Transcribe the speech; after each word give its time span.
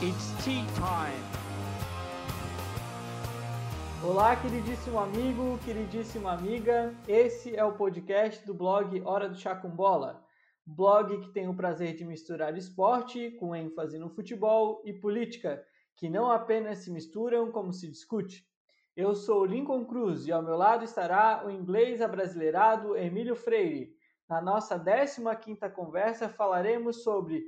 It's 0.00 0.30
tea 0.44 0.64
time. 0.76 1.24
Olá, 4.00 4.36
queridíssimo 4.36 4.96
amigo, 4.96 5.58
queridíssima 5.64 6.34
amiga. 6.34 6.94
Esse 7.08 7.56
é 7.56 7.64
o 7.64 7.72
podcast 7.72 8.46
do 8.46 8.54
blog 8.54 9.02
Hora 9.04 9.28
do 9.28 9.34
Chá 9.34 9.56
com 9.56 9.68
Bola. 9.68 10.24
Blog 10.64 11.18
que 11.22 11.32
tem 11.32 11.48
o 11.48 11.56
prazer 11.56 11.96
de 11.96 12.04
misturar 12.04 12.56
esporte 12.56 13.32
com 13.40 13.56
ênfase 13.56 13.98
no 13.98 14.08
futebol 14.08 14.80
e 14.84 14.92
política, 14.92 15.64
que 15.96 16.08
não 16.08 16.30
apenas 16.30 16.78
se 16.78 16.92
misturam 16.92 17.50
como 17.50 17.72
se 17.72 17.90
discute. 17.90 18.46
Eu 18.96 19.16
sou 19.16 19.44
Lincoln 19.44 19.84
Cruz 19.84 20.28
e 20.28 20.30
ao 20.30 20.44
meu 20.44 20.54
lado 20.54 20.84
estará 20.84 21.42
o 21.44 21.50
inglês 21.50 22.00
abrasileirado 22.00 22.96
Emílio 22.96 23.34
Freire. 23.34 23.96
Na 24.28 24.40
nossa 24.40 24.78
15ª 24.78 25.68
conversa 25.72 26.28
falaremos 26.28 27.02
sobre 27.02 27.42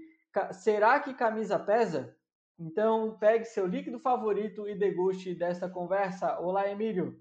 será 0.50 0.98
que 0.98 1.14
camisa 1.14 1.56
pesa? 1.56 2.16
Então, 2.60 3.16
pegue 3.18 3.46
seu 3.46 3.66
líquido 3.66 3.98
favorito 3.98 4.68
e 4.68 4.74
deguste 4.74 5.34
desta 5.34 5.66
conversa. 5.66 6.38
Olá, 6.38 6.70
Emílio. 6.70 7.18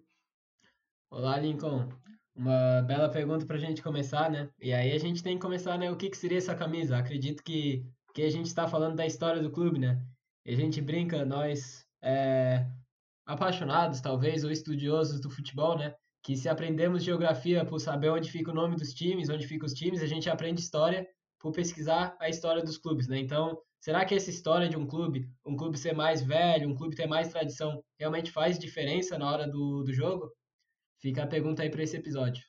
Olá, 1.10 1.40
Lincoln. 1.40 1.88
Uma 2.36 2.82
bela 2.82 3.08
pergunta 3.08 3.46
para 3.46 3.56
a 3.56 3.60
gente 3.60 3.82
começar, 3.82 4.30
né? 4.30 4.50
E 4.60 4.74
aí 4.74 4.92
a 4.92 4.98
gente 4.98 5.24
tem 5.24 5.38
que 5.38 5.42
começar, 5.42 5.78
né? 5.78 5.90
O 5.90 5.96
que, 5.96 6.10
que 6.10 6.18
seria 6.18 6.38
essa 6.38 6.54
camisa? 6.54 6.98
Acredito 6.98 7.42
que, 7.42 7.86
que 8.14 8.24
a 8.24 8.30
gente 8.30 8.48
está 8.48 8.68
falando 8.68 8.98
da 8.98 9.06
história 9.06 9.42
do 9.42 9.50
clube, 9.50 9.80
né? 9.80 10.06
E 10.46 10.54
a 10.54 10.58
gente 10.58 10.82
brinca, 10.82 11.24
nós 11.24 11.88
é, 12.04 12.68
apaixonados, 13.26 14.02
talvez, 14.02 14.44
ou 14.44 14.52
estudiosos 14.52 15.22
do 15.22 15.30
futebol, 15.30 15.78
né? 15.78 15.96
Que 16.22 16.36
se 16.36 16.50
aprendemos 16.50 17.02
geografia 17.02 17.64
por 17.64 17.80
saber 17.80 18.10
onde 18.10 18.30
fica 18.30 18.52
o 18.52 18.54
nome 18.56 18.76
dos 18.76 18.94
times, 18.94 19.30
onde 19.30 19.48
ficam 19.48 19.66
os 19.66 19.74
times, 19.74 20.02
a 20.02 20.06
gente 20.06 20.30
aprende 20.30 20.60
história 20.60 21.08
por 21.40 21.54
pesquisar 21.54 22.18
a 22.20 22.28
história 22.28 22.62
dos 22.62 22.78
clubes, 22.78 23.08
né? 23.08 23.18
Então, 23.20 23.58
Será 23.80 24.06
que 24.06 24.14
essa 24.14 24.30
história 24.30 24.68
de 24.68 24.78
um 24.78 24.86
clube, 24.86 25.32
um 25.46 25.56
clube 25.56 25.78
ser 25.78 25.94
mais 25.94 26.22
velho, 26.22 26.70
um 26.70 26.76
clube 26.76 26.96
ter 26.96 27.08
mais 27.08 27.30
tradição, 27.30 27.82
realmente 27.98 28.32
faz 28.32 28.60
diferença 28.60 29.18
na 29.18 29.32
hora 29.32 29.48
do, 29.48 29.84
do 29.84 29.94
jogo? 29.94 30.30
Fica 31.00 31.24
a 31.24 31.28
pergunta 31.28 31.64
aí 31.64 31.70
para 31.70 31.84
esse 31.84 31.96
episódio. 31.96 32.44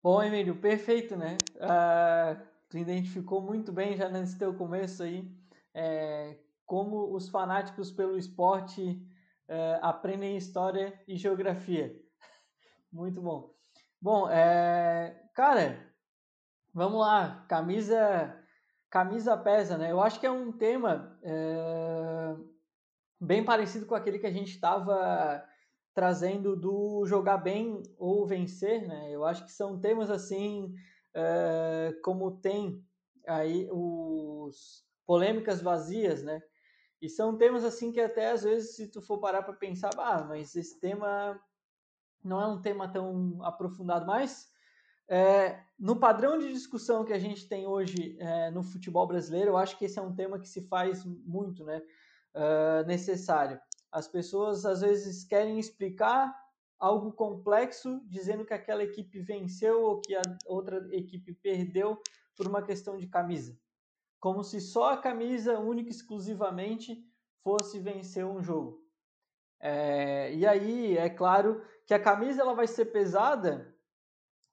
Bom, 0.00 0.22
Emílio, 0.22 0.60
perfeito, 0.60 1.16
né? 1.16 1.36
Uh, 1.56 2.40
tu 2.68 2.78
identificou 2.78 3.42
muito 3.42 3.72
bem 3.72 3.96
já 3.96 4.08
nesse 4.08 4.38
teu 4.38 4.54
começo 4.54 5.02
aí 5.02 5.28
é, 5.74 6.38
como 6.64 7.14
os 7.14 7.28
fanáticos 7.28 7.90
pelo 7.90 8.16
esporte 8.16 8.82
uh, 9.48 9.78
aprendem 9.82 10.36
história 10.36 10.98
e 11.06 11.16
geografia. 11.16 11.94
muito 12.90 13.20
bom. 13.20 13.54
Bom, 14.00 14.28
é, 14.30 15.28
cara, 15.34 15.92
vamos 16.72 17.00
lá. 17.00 17.44
Camisa 17.48 18.45
camisa 18.96 19.36
pesa, 19.36 19.76
né? 19.76 19.92
Eu 19.92 20.00
acho 20.00 20.18
que 20.18 20.24
é 20.24 20.30
um 20.30 20.50
tema 20.50 21.18
é, 21.22 22.34
bem 23.20 23.44
parecido 23.44 23.84
com 23.84 23.94
aquele 23.94 24.18
que 24.18 24.26
a 24.26 24.32
gente 24.32 24.52
estava 24.52 25.44
trazendo 25.92 26.56
do 26.56 27.04
jogar 27.04 27.36
bem 27.36 27.82
ou 27.98 28.26
vencer, 28.26 28.88
né? 28.88 29.10
Eu 29.10 29.26
acho 29.26 29.44
que 29.44 29.52
são 29.52 29.78
temas 29.78 30.10
assim, 30.10 30.72
é, 31.12 31.94
como 32.02 32.40
tem 32.40 32.82
aí 33.26 33.68
os 33.70 34.82
polêmicas 35.06 35.60
vazias, 35.60 36.22
né? 36.22 36.40
E 37.02 37.06
são 37.06 37.36
temas 37.36 37.64
assim 37.64 37.92
que 37.92 38.00
até 38.00 38.30
às 38.30 38.44
vezes, 38.44 38.76
se 38.76 38.90
tu 38.90 39.02
for 39.02 39.18
parar 39.18 39.42
para 39.42 39.52
pensar, 39.52 39.90
ah, 39.98 40.24
mas 40.24 40.56
esse 40.56 40.80
tema 40.80 41.38
não 42.24 42.40
é 42.40 42.46
um 42.46 42.62
tema 42.62 42.88
tão 42.88 43.44
aprofundado, 43.44 44.06
mas 44.06 44.50
é, 45.08 45.60
no 45.78 45.96
padrão 45.96 46.38
de 46.38 46.52
discussão 46.52 47.04
que 47.04 47.12
a 47.12 47.18
gente 47.18 47.48
tem 47.48 47.66
hoje 47.66 48.16
é, 48.18 48.50
no 48.50 48.62
futebol 48.62 49.06
brasileiro, 49.06 49.50
eu 49.50 49.56
acho 49.56 49.78
que 49.78 49.84
esse 49.84 49.98
é 49.98 50.02
um 50.02 50.14
tema 50.14 50.38
que 50.38 50.48
se 50.48 50.62
faz 50.62 51.04
muito 51.04 51.64
né, 51.64 51.80
uh, 52.34 52.86
necessário. 52.86 53.60
As 53.92 54.08
pessoas 54.08 54.66
às 54.66 54.80
vezes 54.80 55.24
querem 55.24 55.58
explicar 55.58 56.34
algo 56.78 57.12
complexo 57.12 58.00
dizendo 58.06 58.44
que 58.44 58.52
aquela 58.52 58.82
equipe 58.82 59.20
venceu 59.20 59.82
ou 59.82 60.00
que 60.00 60.14
a 60.14 60.22
outra 60.46 60.86
equipe 60.90 61.32
perdeu 61.34 62.00
por 62.36 62.46
uma 62.46 62.62
questão 62.62 62.96
de 62.96 63.06
camisa. 63.06 63.58
Como 64.18 64.42
se 64.42 64.60
só 64.60 64.92
a 64.92 64.98
camisa, 64.98 65.58
única 65.58 65.88
e 65.88 65.92
exclusivamente, 65.92 67.02
fosse 67.42 67.78
vencer 67.78 68.26
um 68.26 68.42
jogo. 68.42 68.84
É, 69.60 70.34
e 70.34 70.44
aí, 70.46 70.98
é 70.98 71.08
claro 71.08 71.62
que 71.86 71.94
a 71.94 72.02
camisa 72.02 72.42
ela 72.42 72.54
vai 72.54 72.66
ser 72.66 72.86
pesada 72.86 73.75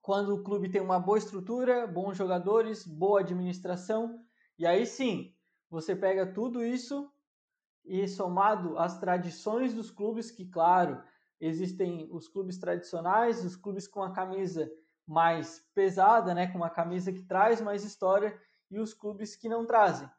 quando 0.04 0.36
o 0.36 0.44
clube 0.44 0.68
tem 0.68 0.82
uma 0.82 1.00
boa 1.00 1.18
estrutura, 1.18 1.88
bons 1.88 2.18
jogadores, 2.18 2.86
boa 2.86 3.22
administração, 3.22 4.22
e 4.60 4.68
aí 4.68 4.86
sim, 4.86 5.34
você 5.70 5.96
pega 5.96 6.28
tudo 6.28 6.62
isso 6.62 7.10
e 7.86 8.06
somado 8.06 8.78
às 8.78 9.00
tradições 9.00 9.74
dos 9.74 9.90
clubes, 9.90 10.30
que 10.30 10.46
claro, 10.46 11.02
existem 11.40 12.10
os 12.12 12.28
clubes 12.28 12.58
tradicionais, 12.58 13.46
os 13.46 13.56
clubes 13.56 13.88
com 13.88 14.04
a 14.04 14.12
camisa 14.12 14.70
mais 15.08 15.66
pesada, 15.74 16.34
né, 16.34 16.48
com 16.48 16.58
uma 16.58 16.70
camisa 16.70 17.14
que 17.14 17.24
traz 17.24 17.62
mais 17.62 17.86
história, 17.86 18.38
e 18.70 18.80
os 18.80 18.94
clubes 18.94 19.38
que 19.38 19.48
não 19.48 19.66
trazem. 19.66 20.10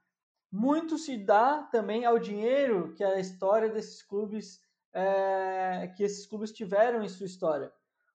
Muito 0.50 0.96
se 0.96 1.18
dá 1.18 1.62
também 1.62 2.06
ao 2.06 2.18
dinheiro 2.18 2.94
que 2.94 3.04
a 3.04 3.20
história 3.20 3.68
desses 3.68 4.02
clubes, 4.02 4.62
é, 4.94 5.92
que 5.94 6.04
esses 6.04 6.24
clubes 6.24 6.52
tiveram 6.52 7.02
em 7.02 7.08
sua 7.08 7.26
história. 7.26 7.70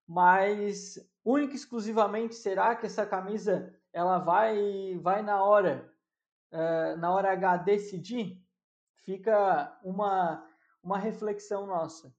Mas 0.07 0.97
única 1.23 1.53
e 1.53 1.55
exclusivamente 1.55 2.35
será 2.35 2.75
que 2.75 2.85
essa 2.85 3.05
camisa 3.05 3.73
ela 3.91 4.19
vai 4.19 4.97
vai 5.01 5.21
na 5.21 5.43
hora 5.43 5.91
uh, 6.51 6.97
na 6.97 7.11
hora 7.11 7.31
H 7.31 7.57
decidir? 7.57 8.41
Fica 9.03 9.77
uma 9.83 10.45
uma 10.83 10.97
reflexão 10.97 11.65
nossa. 11.65 12.13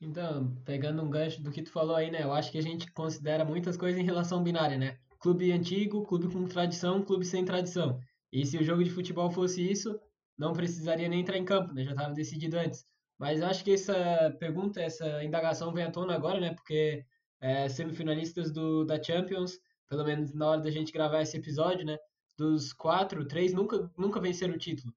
Então 0.00 0.54
pegando 0.64 1.02
um 1.02 1.10
gancho 1.10 1.42
do 1.42 1.50
que 1.50 1.62
tu 1.62 1.70
falou 1.70 1.96
aí 1.96 2.10
né 2.10 2.22
eu 2.22 2.32
acho 2.32 2.50
que 2.52 2.58
a 2.58 2.62
gente 2.62 2.90
considera 2.92 3.44
muitas 3.44 3.76
coisas 3.76 4.00
em 4.00 4.04
relação 4.04 4.42
binária 4.42 4.78
né? 4.78 4.98
Clube 5.18 5.52
antigo 5.52 6.04
clube 6.04 6.32
com 6.32 6.46
tradição 6.46 7.02
clube 7.02 7.24
sem 7.24 7.44
tradição. 7.44 7.98
E 8.32 8.44
se 8.44 8.58
o 8.58 8.64
jogo 8.64 8.84
de 8.84 8.90
futebol 8.90 9.30
fosse 9.30 9.68
isso 9.68 9.98
não 10.36 10.52
precisaria 10.52 11.08
nem 11.08 11.20
entrar 11.20 11.38
em 11.38 11.44
campo 11.44 11.72
né? 11.72 11.84
Já 11.84 11.92
estava 11.92 12.12
decidido 12.14 12.58
antes. 12.58 12.84
Mas 13.18 13.42
acho 13.42 13.64
que 13.64 13.72
essa 13.72 14.36
pergunta 14.38 14.80
essa 14.80 15.22
indagação 15.24 15.72
vem 15.72 15.84
à 15.84 15.90
tona 15.90 16.14
agora 16.14 16.40
né? 16.40 16.52
Porque 16.54 17.04
é, 17.40 17.68
semifinalistas 17.68 18.50
do, 18.50 18.84
da 18.84 19.02
Champions, 19.02 19.58
pelo 19.88 20.04
menos 20.04 20.32
na 20.32 20.48
hora 20.48 20.60
da 20.60 20.70
gente 20.70 20.92
gravar 20.92 21.22
esse 21.22 21.36
episódio, 21.36 21.84
né? 21.84 21.96
Dos 22.36 22.72
quatro, 22.72 23.26
três 23.26 23.52
nunca, 23.52 23.90
nunca 23.96 24.20
venceram 24.20 24.54
o 24.54 24.58
título. 24.58 24.92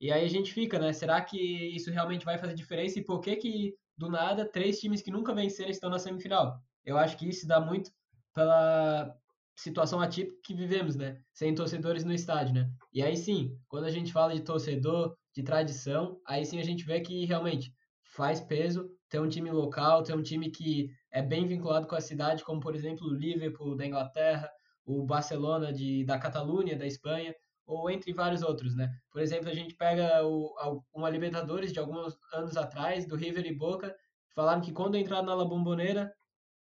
E 0.00 0.12
aí 0.12 0.24
a 0.24 0.28
gente 0.28 0.52
fica, 0.52 0.78
né? 0.78 0.92
Será 0.92 1.20
que 1.20 1.38
isso 1.38 1.90
realmente 1.90 2.24
vai 2.24 2.38
fazer 2.38 2.54
diferença? 2.54 2.98
E 2.98 3.04
por 3.04 3.20
que 3.20 3.36
que, 3.36 3.74
do 3.96 4.08
nada, 4.08 4.44
três 4.44 4.78
times 4.78 5.02
que 5.02 5.10
nunca 5.10 5.34
venceram 5.34 5.70
estão 5.70 5.90
na 5.90 5.98
semifinal? 5.98 6.60
Eu 6.84 6.96
acho 6.96 7.16
que 7.16 7.28
isso 7.28 7.46
dá 7.46 7.60
muito 7.60 7.90
pela 8.32 9.12
situação 9.56 10.00
atípica 10.00 10.38
que 10.44 10.54
vivemos, 10.54 10.94
né? 10.94 11.20
Sem 11.32 11.54
torcedores 11.54 12.04
no 12.04 12.12
estádio, 12.12 12.54
né? 12.54 12.70
E 12.92 13.02
aí 13.02 13.16
sim, 13.16 13.58
quando 13.68 13.84
a 13.84 13.90
gente 13.90 14.12
fala 14.12 14.34
de 14.34 14.42
torcedor, 14.42 15.16
de 15.34 15.42
tradição, 15.42 16.20
aí 16.24 16.46
sim 16.46 16.60
a 16.60 16.64
gente 16.64 16.84
vê 16.84 17.00
que 17.00 17.24
realmente 17.24 17.74
faz 18.04 18.40
peso 18.40 18.88
ter 19.08 19.20
um 19.20 19.28
time 19.28 19.50
local, 19.50 20.02
ter 20.02 20.14
um 20.14 20.22
time 20.22 20.50
que 20.50 20.90
é 21.10 21.22
bem 21.22 21.46
vinculado 21.46 21.86
com 21.86 21.94
a 21.94 22.00
cidade, 22.00 22.44
como 22.44 22.60
por 22.60 22.74
exemplo 22.74 23.06
o 23.06 23.14
Liverpool 23.14 23.76
da 23.76 23.86
Inglaterra, 23.86 24.50
o 24.84 25.04
Barcelona 25.04 25.72
de, 25.72 26.04
da 26.04 26.18
Catalunha, 26.18 26.76
da 26.76 26.86
Espanha, 26.86 27.34
ou 27.66 27.90
entre 27.90 28.12
vários 28.12 28.42
outros, 28.42 28.74
né? 28.74 28.90
Por 29.10 29.20
exemplo, 29.20 29.48
a 29.50 29.54
gente 29.54 29.74
pega 29.74 30.24
o, 30.26 30.82
uma 30.94 31.10
Libertadores 31.10 31.72
de 31.72 31.78
alguns 31.78 32.16
anos 32.32 32.56
atrás, 32.56 33.06
do 33.06 33.14
River 33.14 33.44
e 33.46 33.54
Boca, 33.54 33.94
falaram 34.34 34.62
que 34.62 34.72
quando 34.72 34.96
entraram 34.96 35.26
na 35.26 35.34
La 35.34 35.44
Bombonera, 35.44 36.10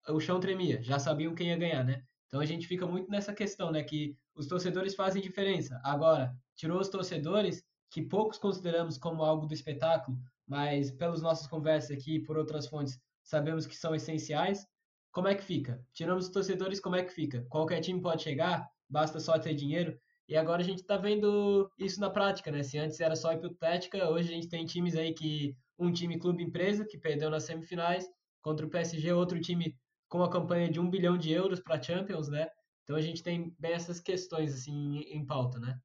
o 0.10 0.20
chão 0.20 0.40
tremia, 0.40 0.82
já 0.84 1.00
sabiam 1.00 1.34
quem 1.34 1.50
ia 1.50 1.58
ganhar, 1.58 1.84
né? 1.84 2.04
Então 2.28 2.42
a 2.42 2.46
gente 2.46 2.68
fica 2.68 2.86
muito 2.86 3.10
nessa 3.10 3.34
questão, 3.34 3.72
né? 3.72 3.84
Que 3.84 4.16
os 4.36 4.48
torcedores 4.48 4.94
fazem 4.94 5.22
diferença. 5.22 5.80
Agora, 5.84 6.34
tirou 6.56 6.80
os 6.80 6.90
torcedores, 6.90 7.63
que 7.90 8.02
poucos 8.02 8.38
consideramos 8.38 8.98
como 8.98 9.24
algo 9.24 9.48
do 9.48 9.54
espetáculo, 9.54 10.18
mas 10.50 10.90
pelas 10.90 11.22
nossas 11.22 11.46
conversas 11.46 11.92
aqui 11.92 12.16
e 12.16 12.24
por 12.24 12.36
outras 12.36 12.68
fontes, 12.68 13.00
sabemos 13.24 13.68
que 13.68 13.78
são 13.78 13.94
essenciais. 13.94 14.66
Como 15.12 15.28
é 15.28 15.36
que 15.36 15.44
fica? 15.44 15.80
Tiramos 15.94 16.25
os 16.25 16.31
torcedores, 16.31 16.80
como 16.80 16.96
é 16.96 17.04
que 17.04 17.13
fica? 17.13 17.46
Qualquer 17.50 17.80
time 17.81 18.01
pode 18.01 18.24
chegar, 18.24 18.68
basta 18.90 19.19
só 19.19 19.38
ter 19.38 19.54
dinheiro. 19.54 19.96
E 20.28 20.36
agora 20.36 20.62
a 20.62 20.66
gente 20.66 20.80
está 20.80 20.98
vendo 20.98 21.72
isso 21.78 22.00
na 22.00 22.10
prática, 22.10 22.51
né? 22.51 22.63
Se 22.63 22.78
antes 22.80 23.00
era 23.00 23.16
só 23.16 23.31
hipotética, 23.31 24.10
hoje 24.10 24.30
a 24.30 24.34
gente 24.34 24.50
tem 24.50 24.66
times 24.66 24.96
aí 24.96 25.13
que 25.13 25.56
um 25.78 25.92
time 25.92 26.19
clube 26.19 26.44
empresa 26.44 26.86
que 26.86 26.98
perdeu 26.98 27.30
nas 27.30 27.44
semifinais 27.44 28.07
contra 28.42 28.66
o 28.66 28.69
PSG, 28.69 29.12
outro 29.13 29.40
time 29.40 29.75
com 30.07 30.24
a 30.24 30.30
campanha 30.30 30.69
de 30.69 30.80
um 30.80 30.90
bilhão 30.90 31.18
de 31.18 31.31
euros 31.31 31.60
para 31.60 31.81
Champions, 31.81 32.28
né? 32.28 32.48
Então 32.84 32.96
a 32.96 33.01
gente 33.01 33.22
tem 33.22 33.56
bem 33.60 33.74
essas 33.74 34.00
questões 34.00 34.54
assim 34.54 35.00
em 35.01 35.24
pauta, 35.24 35.60
né? 35.60 35.80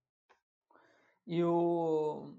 E 1.26 1.42
o 1.42 2.34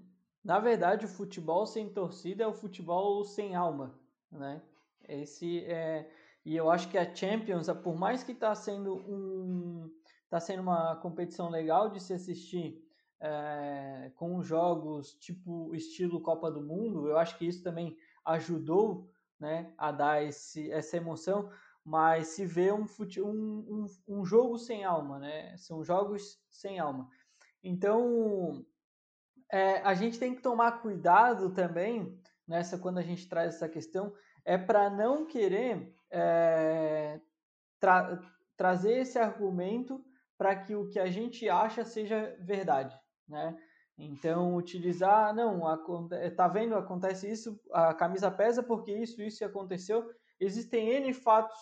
na 0.46 0.60
verdade, 0.60 1.04
o 1.04 1.08
futebol 1.08 1.66
sem 1.66 1.88
torcida 1.88 2.44
é 2.44 2.46
o 2.46 2.54
futebol 2.54 3.24
sem 3.24 3.56
alma, 3.56 3.98
né? 4.30 4.62
Esse 5.08 5.64
é 5.64 6.08
e 6.44 6.54
eu 6.54 6.70
acho 6.70 6.88
que 6.88 6.96
a 6.96 7.12
Champions, 7.12 7.66
por 7.82 7.96
mais 7.96 8.22
que 8.22 8.30
está 8.30 8.54
sendo 8.54 8.94
um 8.94 9.90
tá 10.30 10.38
sendo 10.38 10.62
uma 10.62 10.94
competição 10.96 11.50
legal 11.50 11.90
de 11.90 12.00
se 12.00 12.12
assistir 12.12 12.80
é, 13.20 14.12
com 14.14 14.40
jogos 14.40 15.14
tipo 15.14 15.74
estilo 15.74 16.20
Copa 16.20 16.48
do 16.48 16.62
Mundo, 16.62 17.08
eu 17.08 17.18
acho 17.18 17.36
que 17.36 17.44
isso 17.44 17.64
também 17.64 17.96
ajudou 18.24 19.10
né, 19.40 19.74
a 19.76 19.90
dar 19.90 20.22
esse, 20.22 20.70
essa 20.70 20.96
emoção, 20.96 21.50
mas 21.84 22.28
se 22.28 22.46
vê 22.46 22.70
um, 22.70 22.86
um, 23.18 23.24
um, 23.28 23.86
um 24.06 24.24
jogo 24.24 24.58
sem 24.58 24.84
alma, 24.84 25.18
né? 25.18 25.56
São 25.56 25.82
jogos 25.82 26.40
sem 26.48 26.78
alma. 26.78 27.08
Então, 27.64 28.64
é, 29.50 29.78
a 29.82 29.94
gente 29.94 30.18
tem 30.18 30.34
que 30.34 30.42
tomar 30.42 30.80
cuidado 30.80 31.52
também 31.52 32.20
nessa 32.46 32.78
quando 32.78 32.98
a 32.98 33.02
gente 33.02 33.28
traz 33.28 33.54
essa 33.54 33.68
questão, 33.68 34.12
é 34.44 34.56
para 34.56 34.88
não 34.88 35.26
querer 35.26 35.94
é, 36.10 37.20
tra 37.80 38.20
trazer 38.56 38.98
esse 38.98 39.18
argumento 39.18 40.02
para 40.38 40.54
que 40.56 40.74
o 40.74 40.88
que 40.88 40.98
a 40.98 41.10
gente 41.10 41.48
acha 41.48 41.84
seja 41.84 42.36
verdade, 42.40 42.96
né? 43.28 43.56
Então, 43.98 44.54
utilizar, 44.54 45.34
não, 45.34 45.62
tá 46.36 46.46
vendo, 46.48 46.74
acontece 46.74 47.30
isso, 47.30 47.58
a 47.72 47.94
camisa 47.94 48.30
pesa 48.30 48.62
porque 48.62 48.92
isso, 48.92 49.22
isso 49.22 49.42
aconteceu. 49.44 50.06
Existem 50.38 50.90
N 50.90 51.12
fatos 51.14 51.56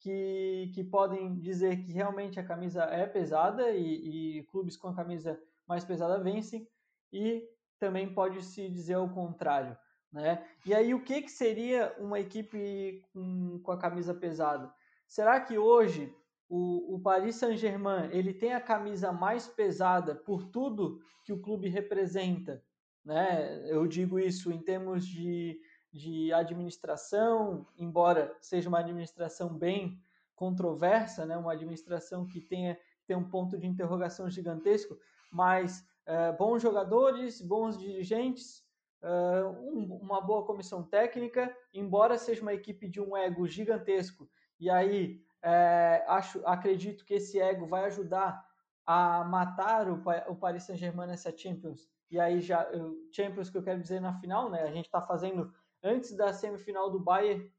que, 0.00 0.70
que 0.74 0.82
podem 0.82 1.38
dizer 1.38 1.76
que 1.82 1.92
realmente 1.92 2.40
a 2.40 2.44
camisa 2.44 2.84
é 2.84 3.06
pesada 3.06 3.70
e, 3.70 4.38
e 4.38 4.42
clubes 4.44 4.78
com 4.78 4.88
a 4.88 4.94
camisa 4.94 5.38
mais 5.68 5.84
pesada 5.84 6.18
vencem, 6.22 6.66
e 7.12 7.48
também 7.78 8.12
pode 8.12 8.42
se 8.42 8.68
dizer 8.68 8.96
o 8.96 9.08
contrário. 9.08 9.76
Né? 10.12 10.46
E 10.64 10.72
aí, 10.72 10.94
o 10.94 11.02
que, 11.02 11.22
que 11.22 11.30
seria 11.30 11.94
uma 11.98 12.20
equipe 12.20 13.02
com, 13.12 13.58
com 13.60 13.72
a 13.72 13.78
camisa 13.78 14.14
pesada? 14.14 14.72
Será 15.06 15.40
que 15.40 15.58
hoje 15.58 16.14
o, 16.48 16.94
o 16.94 17.00
Paris 17.00 17.36
Saint-Germain 17.36 18.10
ele 18.12 18.32
tem 18.32 18.54
a 18.54 18.60
camisa 18.60 19.12
mais 19.12 19.48
pesada 19.48 20.14
por 20.14 20.44
tudo 20.44 21.00
que 21.24 21.32
o 21.32 21.40
clube 21.40 21.68
representa? 21.68 22.62
Né? 23.04 23.68
Eu 23.68 23.86
digo 23.86 24.18
isso 24.18 24.52
em 24.52 24.62
termos 24.62 25.04
de, 25.04 25.60
de 25.92 26.32
administração, 26.32 27.66
embora 27.76 28.34
seja 28.40 28.68
uma 28.68 28.78
administração 28.78 29.52
bem 29.52 30.00
controversa, 30.34 31.26
né? 31.26 31.36
uma 31.36 31.52
administração 31.52 32.26
que 32.26 32.40
tenha, 32.40 32.78
tem 33.06 33.16
um 33.16 33.28
ponto 33.28 33.58
de 33.58 33.66
interrogação 33.66 34.30
gigantesco, 34.30 34.96
mas 35.30 35.84
é, 36.06 36.32
bons 36.32 36.60
jogadores, 36.62 37.40
bons 37.40 37.78
dirigentes, 37.78 38.64
uh, 39.02 39.48
um, 39.60 39.98
uma 40.02 40.20
boa 40.20 40.44
comissão 40.44 40.82
técnica, 40.82 41.54
embora 41.72 42.18
seja 42.18 42.42
uma 42.42 42.54
equipe 42.54 42.88
de 42.88 43.00
um 43.00 43.16
ego 43.16 43.46
gigantesco, 43.46 44.28
e 44.58 44.70
aí 44.70 45.20
é, 45.42 46.04
acho, 46.08 46.40
acredito 46.46 47.04
que 47.04 47.14
esse 47.14 47.38
ego 47.38 47.66
vai 47.66 47.84
ajudar 47.84 48.42
a 48.86 49.24
matar 49.24 49.88
o, 49.88 50.02
o 50.28 50.36
Paris 50.36 50.64
Saint-Germain 50.64 51.06
nessa 51.06 51.36
Champions. 51.36 51.88
E 52.10 52.18
aí 52.18 52.40
já 52.40 52.66
Champions 53.12 53.50
que 53.50 53.58
eu 53.58 53.62
quero 53.62 53.80
dizer 53.80 54.00
na 54.00 54.14
final, 54.20 54.50
né? 54.50 54.62
A 54.62 54.70
gente 54.70 54.86
está 54.86 55.02
fazendo 55.02 55.52
antes 55.82 56.16
da 56.16 56.32
semifinal 56.32 56.90
do 56.90 57.00
Bayern, 57.00 57.50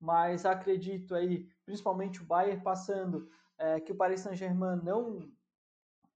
mas 0.00 0.46
acredito 0.46 1.14
aí, 1.14 1.46
principalmente 1.64 2.22
o 2.22 2.26
Bayern 2.26 2.62
passando, 2.62 3.28
é, 3.58 3.80
que 3.80 3.92
o 3.92 3.96
Paris 3.96 4.20
Saint-Germain 4.20 4.80
não 4.82 5.30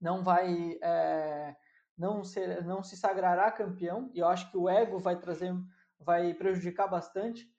não 0.01 0.23
vai 0.23 0.79
é, 0.81 1.57
não, 1.99 2.23
ser, 2.23 2.65
não 2.65 2.83
se 2.83 2.97
sagrará 2.97 3.51
campeão, 3.51 4.11
e 4.15 4.21
eu 4.21 4.29
acho 4.29 4.51
que 4.51 4.57
o 4.57 4.69
ego 4.69 4.99
vai 4.99 5.19
trazer, 5.19 5.53
vai 5.99 6.33
prejudicar 6.33 6.87
bastante. 6.87 7.51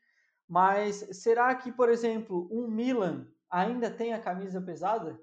Mas 0.48 0.96
será 1.12 1.54
que, 1.54 1.72
por 1.72 1.90
exemplo, 1.90 2.48
um 2.50 2.68
Milan 2.68 3.28
ainda 3.50 3.92
tem 3.92 4.14
a 4.14 4.22
camisa 4.22 4.62
pesada? 4.62 5.20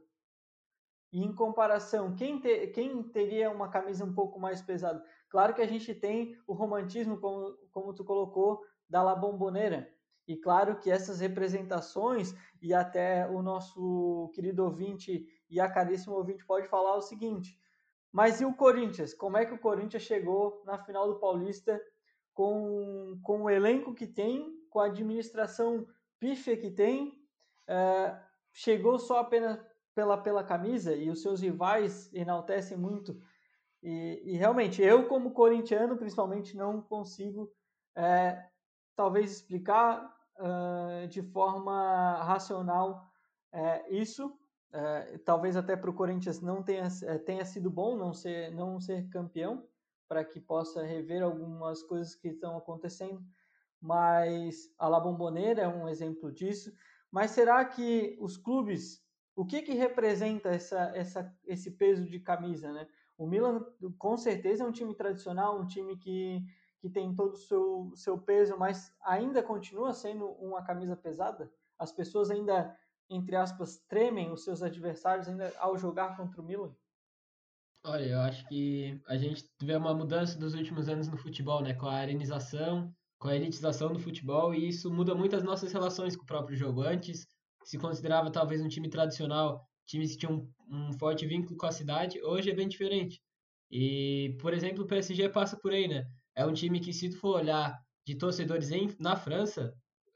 E 1.13 1.25
em 1.25 1.35
comparação, 1.35 2.15
quem, 2.15 2.39
te, 2.39 2.69
quem 2.69 3.03
teria 3.05 3.51
uma 3.51 3.69
camisa 3.69 4.05
um 4.05 4.13
pouco 4.13 4.39
mais 4.39 4.61
pesada? 4.61 5.03
Claro 5.31 5.55
que 5.55 5.63
a 5.63 5.67
gente 5.67 5.95
tem 5.95 6.37
o 6.47 6.53
romantismo, 6.53 7.19
como, 7.19 7.57
como 7.73 7.95
tu 7.95 8.05
colocou, 8.05 8.63
da 8.89 9.03
La 9.03 9.17
Bombonera. 9.17 9.91
E 10.29 10.37
claro 10.37 10.77
que 10.77 10.91
essas 10.91 11.21
representações, 11.21 12.35
e 12.61 12.75
até 12.75 13.29
o 13.29 13.41
nosso 13.43 14.31
querido 14.35 14.65
ouvinte 14.65 15.27
e 15.49 15.61
a 15.61 15.71
caríssimo 15.71 16.17
ouvinte 16.17 16.45
pode 16.45 16.69
falar 16.69 16.97
o 16.97 17.03
seguinte: 17.03 17.59
mas 18.13 18.41
e 18.41 18.45
o 18.45 18.55
Corinthians? 18.55 19.13
Como 19.15 19.37
é 19.37 19.45
que 19.45 19.55
o 19.55 19.59
Corinthians 19.59 20.03
chegou 20.03 20.63
na 20.65 20.79
final 20.79 21.07
do 21.07 21.19
Paulista 21.19 21.81
com, 22.33 23.19
com 23.23 23.43
o 23.43 23.51
elenco 23.51 23.95
que 23.95 24.07
tem, 24.07 24.55
com 24.71 24.81
a 24.81 24.87
administração 24.87 25.87
pífia 26.19 26.57
que 26.57 26.71
tem? 26.71 27.21
É, 27.69 28.19
chegou 28.53 28.99
só 28.99 29.19
apenas 29.19 29.59
pela, 29.95 30.19
pela 30.19 30.45
camisa 30.45 30.95
e 30.95 31.11
os 31.11 31.23
seus 31.23 31.41
rivais 31.41 32.13
enaltecem 32.13 32.77
muito. 32.77 33.21
E, 33.83 34.23
e 34.25 34.37
realmente, 34.37 34.83
eu, 34.83 35.07
como 35.09 35.33
corintiano, 35.33 35.97
principalmente, 35.97 36.57
não 36.57 36.83
consigo 36.83 37.51
é, 37.95 38.43
talvez 38.95 39.31
explicar 39.31 40.15
uh, 40.39 41.07
de 41.09 41.23
forma 41.23 42.23
racional 42.25 43.11
é, 43.53 43.89
isso, 43.91 44.37
é, 44.73 45.19
talvez 45.19 45.57
até 45.57 45.77
para 45.77 45.91
o 45.91 45.95
Corinthians 45.95 46.41
não 46.41 46.63
tenha, 46.63 46.89
é, 47.05 47.19
tenha 47.19 47.45
sido 47.45 47.71
bom 47.71 47.97
não 47.97 48.13
ser, 48.13 48.51
não 48.53 48.81
ser 48.81 49.09
campeão, 49.09 49.67
para 50.09 50.25
que 50.25 50.41
possa 50.41 50.83
rever 50.83 51.23
algumas 51.23 51.83
coisas 51.83 52.15
que 52.15 52.29
estão 52.29 52.57
acontecendo, 52.57 53.23
mas 53.81 54.73
a 54.79 54.89
La 54.89 55.01
Bombonera 55.01 55.63
é 55.63 55.69
um 55.69 55.89
exemplo 55.89 56.33
disso. 56.33 56.73
Mas 57.11 57.31
será 57.31 57.65
que 57.65 58.17
os 58.21 58.37
clubes, 58.37 59.03
o 59.35 59.45
que, 59.45 59.63
que 59.63 59.75
representa 59.75 60.51
essa, 60.51 60.93
essa, 60.95 61.35
esse 61.45 61.71
peso 61.73 62.07
de 62.07 62.21
camisa? 62.21 62.73
Né? 62.73 62.87
O 63.17 63.27
Milan, 63.27 63.65
com 63.99 64.17
certeza, 64.17 64.65
é 64.65 64.67
um 64.67 64.73
time 64.73 64.95
tradicional, 64.95 65.59
um 65.59 65.67
time 65.67 65.97
que, 65.97 66.45
que 66.79 66.91
tem 66.91 67.15
todo 67.15 67.33
o 67.33 67.37
seu, 67.37 67.93
seu 67.95 68.19
peso, 68.19 68.57
mas 68.59 68.93
ainda 69.03 69.43
continua 69.43 69.93
sendo 69.93 70.27
uma 70.33 70.63
camisa 70.63 70.97
pesada? 70.97 71.51
As 71.79 71.93
pessoas 71.93 72.31
ainda 72.31 72.77
entre 73.09 73.37
aspas, 73.37 73.79
tremem 73.89 74.33
os 74.33 74.45
seus 74.45 74.63
adversários 74.63 75.29
ainda 75.29 75.53
ao 75.59 75.77
jogar 75.79 76.17
contra 76.17 76.41
o 76.41 76.45
Milan? 76.45 76.75
Olha, 77.85 78.05
eu 78.05 78.21
acho 78.21 78.47
que 78.49 79.01
a 79.07 79.17
gente 79.17 79.45
vê 79.63 79.77
uma 79.77 79.95
mudança 79.95 80.39
dos 80.39 80.55
últimos 80.55 80.89
anos 80.89 81.09
no 81.09 81.17
futebol, 81.17 81.63
né? 81.63 81.73
Com 81.73 81.87
a 81.87 81.95
arenização, 81.95 82.93
com 83.19 83.29
a 83.29 83.37
elitização 83.37 83.93
do 83.93 84.01
futebol, 84.01 84.53
e 84.55 84.69
isso 84.69 84.93
muda 84.93 85.15
muito 85.15 85.37
as 85.37 85.45
nossas 85.45 85.73
relações 85.73 86.17
com 86.17 86.25
o 86.25 86.27
próprio 86.27 86.57
jogo. 86.57 86.83
Antes 86.83 87.27
se 87.65 87.79
considerava 87.79 88.31
talvez 88.31 88.61
um 88.61 88.69
time 88.69 88.89
tradicional, 88.89 89.65
times 89.87 90.13
que 90.13 90.19
tinham 90.19 90.49
um, 90.69 90.89
um 90.89 90.93
forte 90.95 91.27
vínculo 91.27 91.57
com 91.57 91.67
a 91.67 91.73
cidade, 91.73 92.21
hoje 92.23 92.51
é 92.51 92.55
bem 92.55 92.69
diferente. 92.69 93.21
E, 93.71 94.37
por 94.41 94.53
exemplo, 94.53 94.85
o 94.85 94.87
PSG 94.87 95.29
passa 95.29 95.57
por 95.57 95.73
aí, 95.73 95.89
né? 95.89 96.05
É 96.35 96.45
um 96.45 96.53
time 96.53 96.81
que, 96.81 96.93
se 96.93 97.11
tu 97.11 97.19
for 97.19 97.37
olhar 97.37 97.79
de 98.07 98.17
torcedores 98.17 98.71
em, 98.71 98.95
na 98.99 99.17
França, 99.17 99.73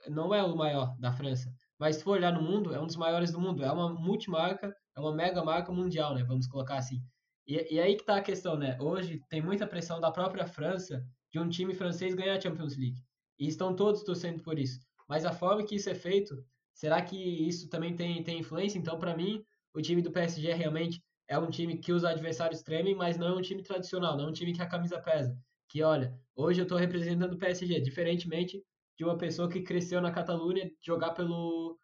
não 0.08 0.34
é 0.34 0.42
o 0.42 0.56
maior 0.56 0.96
da 0.98 1.12
França. 1.12 1.52
Mas 1.80 1.96
se 1.96 2.04
for 2.04 2.12
olhar 2.12 2.30
no 2.30 2.42
mundo, 2.42 2.74
é 2.74 2.80
um 2.80 2.86
dos 2.86 2.96
maiores 2.96 3.32
do 3.32 3.40
mundo. 3.40 3.64
É 3.64 3.72
uma 3.72 3.88
multimarca, 3.88 4.76
é 4.94 5.00
uma 5.00 5.14
mega 5.14 5.42
marca 5.42 5.72
mundial, 5.72 6.14
né? 6.14 6.22
Vamos 6.22 6.46
colocar 6.46 6.76
assim. 6.76 7.02
E, 7.46 7.74
e 7.74 7.80
aí 7.80 7.96
que 7.96 8.04
tá 8.04 8.16
a 8.16 8.22
questão, 8.22 8.54
né? 8.54 8.76
Hoje 8.78 9.18
tem 9.30 9.40
muita 9.40 9.66
pressão 9.66 9.98
da 9.98 10.10
própria 10.10 10.46
França 10.46 11.02
de 11.32 11.38
um 11.38 11.48
time 11.48 11.72
francês 11.72 12.14
ganhar 12.14 12.36
a 12.36 12.40
Champions 12.40 12.76
League. 12.76 13.02
E 13.38 13.48
estão 13.48 13.74
todos 13.74 14.02
torcendo 14.02 14.42
por 14.42 14.58
isso. 14.58 14.78
Mas 15.08 15.24
a 15.24 15.32
forma 15.32 15.64
que 15.64 15.74
isso 15.74 15.88
é 15.88 15.94
feito, 15.94 16.44
será 16.74 17.00
que 17.00 17.16
isso 17.16 17.66
também 17.70 17.96
tem, 17.96 18.22
tem 18.22 18.38
influência? 18.38 18.78
Então, 18.78 18.98
para 18.98 19.16
mim, 19.16 19.42
o 19.72 19.80
time 19.80 20.02
do 20.02 20.12
PSG 20.12 20.52
realmente 20.52 21.02
é 21.26 21.38
um 21.38 21.48
time 21.48 21.78
que 21.78 21.92
os 21.92 22.04
adversários 22.04 22.60
tremem, 22.60 22.94
mas 22.94 23.16
não 23.16 23.28
é 23.28 23.32
um 23.32 23.40
time 23.40 23.62
tradicional, 23.62 24.18
não 24.18 24.26
é 24.26 24.28
um 24.28 24.32
time 24.32 24.52
que 24.52 24.60
a 24.60 24.68
camisa 24.68 25.00
pesa. 25.00 25.34
Que 25.66 25.82
olha, 25.82 26.14
hoje 26.36 26.60
eu 26.60 26.64
estou 26.64 26.76
representando 26.76 27.32
o 27.32 27.38
PSG, 27.38 27.80
diferentemente 27.80 28.62
de 29.00 29.04
uma 29.04 29.16
pessoa 29.16 29.48
que 29.48 29.62
cresceu 29.62 29.98
na 29.98 30.12
Catalunha 30.12 30.70
jogar 30.78 31.12
pelo 31.12 31.78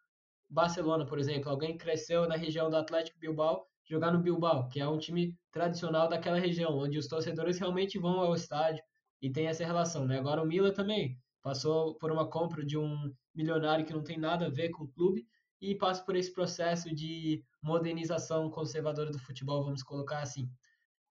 Barcelona, 0.47 1.03
por 1.03 1.17
exemplo. 1.17 1.49
Alguém 1.49 1.75
cresceu 1.75 2.27
na 2.27 2.35
região 2.35 2.69
do 2.69 2.77
Atlético 2.77 3.17
Bilbao 3.17 3.65
jogar 3.89 4.11
no 4.11 4.21
Bilbao, 4.21 4.69
que 4.69 4.79
é 4.79 4.87
um 4.87 4.99
time 4.99 5.35
tradicional 5.51 6.07
daquela 6.07 6.37
região, 6.37 6.77
onde 6.77 6.95
os 6.95 7.07
torcedores 7.07 7.57
realmente 7.57 7.97
vão 7.97 8.19
ao 8.19 8.35
estádio 8.35 8.83
e 9.19 9.31
tem 9.31 9.47
essa 9.47 9.65
relação, 9.65 10.05
né? 10.05 10.19
Agora 10.19 10.43
o 10.43 10.45
Milan 10.45 10.71
também 10.71 11.17
passou 11.41 11.97
por 11.97 12.11
uma 12.11 12.29
compra 12.29 12.63
de 12.63 12.77
um 12.77 13.11
milionário 13.33 13.83
que 13.83 13.93
não 13.93 14.03
tem 14.03 14.19
nada 14.19 14.45
a 14.45 14.51
ver 14.51 14.69
com 14.69 14.83
o 14.83 14.87
clube 14.87 15.25
e 15.59 15.73
passa 15.73 16.05
por 16.05 16.15
esse 16.15 16.31
processo 16.31 16.93
de 16.93 17.43
modernização 17.63 18.47
conservadora 18.51 19.09
do 19.09 19.17
futebol, 19.17 19.63
vamos 19.63 19.81
colocar 19.81 20.19
assim. 20.19 20.47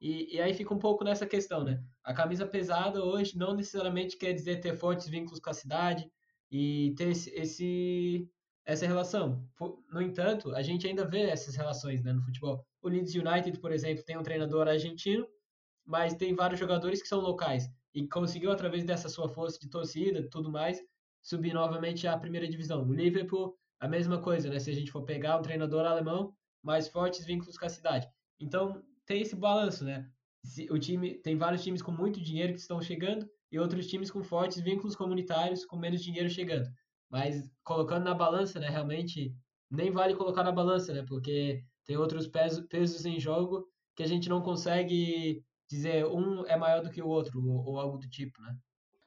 E, 0.00 0.36
e, 0.36 0.40
aí 0.40 0.52
fica 0.52 0.74
um 0.74 0.78
pouco 0.78 1.02
nessa 1.04 1.26
questão, 1.26 1.64
né? 1.64 1.82
A 2.04 2.12
camisa 2.12 2.46
pesada 2.46 3.02
hoje 3.02 3.36
não 3.36 3.54
necessariamente 3.54 4.16
quer 4.16 4.32
dizer 4.32 4.60
ter 4.60 4.76
fortes 4.76 5.08
vínculos 5.08 5.40
com 5.40 5.50
a 5.50 5.54
cidade 5.54 6.10
e 6.50 6.94
ter 6.96 7.08
esse, 7.08 7.30
esse 7.30 8.30
essa 8.64 8.86
relação. 8.86 9.48
No 9.90 10.02
entanto, 10.02 10.54
a 10.54 10.60
gente 10.60 10.86
ainda 10.86 11.06
vê 11.06 11.22
essas 11.22 11.54
relações 11.54 12.02
né, 12.02 12.12
no 12.12 12.22
futebol. 12.22 12.66
O 12.82 12.88
Leeds 12.88 13.14
United, 13.14 13.58
por 13.60 13.72
exemplo, 13.72 14.04
tem 14.04 14.18
um 14.18 14.22
treinador 14.22 14.66
argentino, 14.66 15.26
mas 15.84 16.14
tem 16.14 16.34
vários 16.34 16.58
jogadores 16.58 17.00
que 17.00 17.08
são 17.08 17.20
locais 17.20 17.70
e 17.94 18.06
conseguiu 18.08 18.50
através 18.50 18.84
dessa 18.84 19.08
sua 19.08 19.28
força 19.28 19.58
de 19.58 19.70
torcida, 19.70 20.28
tudo 20.30 20.50
mais, 20.50 20.82
subir 21.22 21.54
novamente 21.54 22.06
à 22.06 22.18
primeira 22.18 22.48
divisão. 22.48 22.86
O 22.86 22.92
Liverpool, 22.92 23.56
a 23.80 23.88
mesma 23.88 24.20
coisa, 24.20 24.50
né? 24.50 24.58
Se 24.58 24.68
a 24.68 24.74
gente 24.74 24.90
for 24.90 25.02
pegar 25.04 25.38
um 25.38 25.42
treinador 25.42 25.86
alemão, 25.86 26.34
mais 26.62 26.88
fortes 26.88 27.24
vínculos 27.24 27.56
com 27.56 27.66
a 27.66 27.70
cidade. 27.70 28.08
Então, 28.38 28.82
tem 29.06 29.22
esse 29.22 29.36
balanço, 29.36 29.84
né? 29.84 30.10
o 30.70 30.78
time 30.78 31.14
tem 31.18 31.36
vários 31.36 31.62
times 31.62 31.82
com 31.82 31.90
muito 31.90 32.20
dinheiro 32.20 32.52
que 32.52 32.60
estão 32.60 32.80
chegando 32.80 33.28
e 33.50 33.58
outros 33.58 33.86
times 33.86 34.10
com 34.10 34.22
fortes 34.22 34.60
vínculos 34.60 34.94
comunitários 34.94 35.64
com 35.64 35.76
menos 35.76 36.02
dinheiro 36.02 36.28
chegando. 36.30 36.68
Mas 37.10 37.50
colocando 37.64 38.04
na 38.04 38.14
balança, 38.14 38.58
né, 38.60 38.68
realmente 38.68 39.34
nem 39.70 39.90
vale 39.90 40.14
colocar 40.14 40.44
na 40.44 40.52
balança, 40.52 40.92
né, 40.92 41.04
porque 41.06 41.64
tem 41.84 41.96
outros 41.96 42.26
pesos, 42.26 42.64
pesos 42.68 43.04
em 43.04 43.18
jogo 43.18 43.66
que 43.94 44.02
a 44.02 44.06
gente 44.06 44.28
não 44.28 44.42
consegue 44.42 45.42
dizer 45.68 46.06
um 46.06 46.46
é 46.46 46.56
maior 46.56 46.82
do 46.82 46.90
que 46.90 47.02
o 47.02 47.08
outro 47.08 47.44
ou, 47.44 47.64
ou 47.64 47.80
algo 47.80 47.98
do 47.98 48.08
tipo, 48.08 48.40
né? 48.42 48.56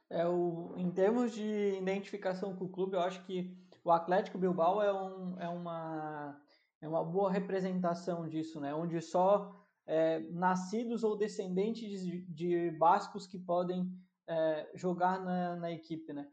É 0.10 0.27
o, 0.27 0.74
em 0.75 0.89
termos 0.89 1.32
de 1.32 1.77
identificação 1.77 2.56
com 2.56 2.65
o 2.65 2.70
clube, 2.70 2.96
eu 2.96 3.01
acho 3.01 3.24
que 3.25 3.56
o 3.84 3.91
Atlético 3.91 4.39
Bilbao 4.39 4.82
é, 4.82 4.91
um, 4.91 5.39
é, 5.39 5.48
uma, 5.48 6.41
é 6.82 6.88
uma 6.88 7.03
boa 7.03 7.32
representação 7.32 8.27
disso, 8.27 8.60
né? 8.60 8.74
Onde 8.74 9.00
só 9.01 9.56
é, 9.89 10.19
nascidos 10.29 11.03
ou 11.03 11.17
descendentes 11.17 12.05
de, 12.05 12.22
de 12.22 12.72
bascos 12.77 13.25
que 13.25 13.39
podem 13.39 13.91
é, 14.27 14.69
jogar 14.75 15.19
na, 15.19 15.55
na 15.55 15.72
equipe, 15.72 16.13
né? 16.13 16.29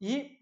E 0.00 0.38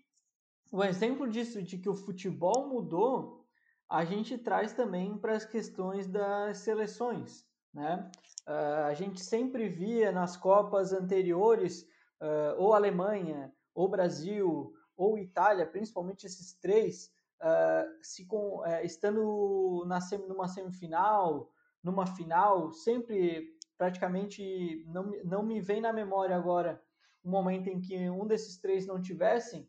o 0.70 0.84
exemplo 0.84 1.26
disso, 1.26 1.62
de 1.62 1.78
que 1.78 1.88
o 1.88 1.94
futebol 1.94 2.68
mudou, 2.68 3.46
a 3.88 4.04
gente 4.04 4.36
traz 4.36 4.74
também 4.74 5.16
para 5.16 5.34
as 5.34 5.44
questões 5.46 6.06
das 6.06 6.58
seleções, 6.58 7.46
né? 7.72 8.10
Uh, 8.46 8.84
a 8.84 8.94
gente 8.94 9.20
sempre 9.20 9.66
via 9.66 10.12
nas 10.12 10.36
Copas 10.36 10.92
anteriores, 10.92 11.82
uh, 12.20 12.54
ou 12.58 12.74
Alemanha, 12.74 13.50
ou 13.74 13.88
Brasil, 13.88 14.74
ou 14.98 15.18
Itália, 15.18 15.66
principalmente 15.66 16.26
esses 16.26 16.52
três, 16.60 17.10
uh, 17.40 17.88
se 18.02 18.26
com, 18.26 18.62
estando 18.82 19.84
na, 19.86 19.98
numa 20.28 20.46
semifinal, 20.46 21.50
numa 21.82 22.06
final, 22.06 22.72
sempre 22.72 23.56
praticamente 23.76 24.84
não, 24.88 25.10
não 25.24 25.42
me 25.42 25.60
vem 25.60 25.80
na 25.80 25.92
memória 25.92 26.36
agora 26.36 26.82
um 27.24 27.30
momento 27.30 27.68
em 27.68 27.80
que 27.80 28.10
um 28.10 28.26
desses 28.26 28.58
três 28.58 28.86
não 28.86 29.00
tivessem. 29.00 29.68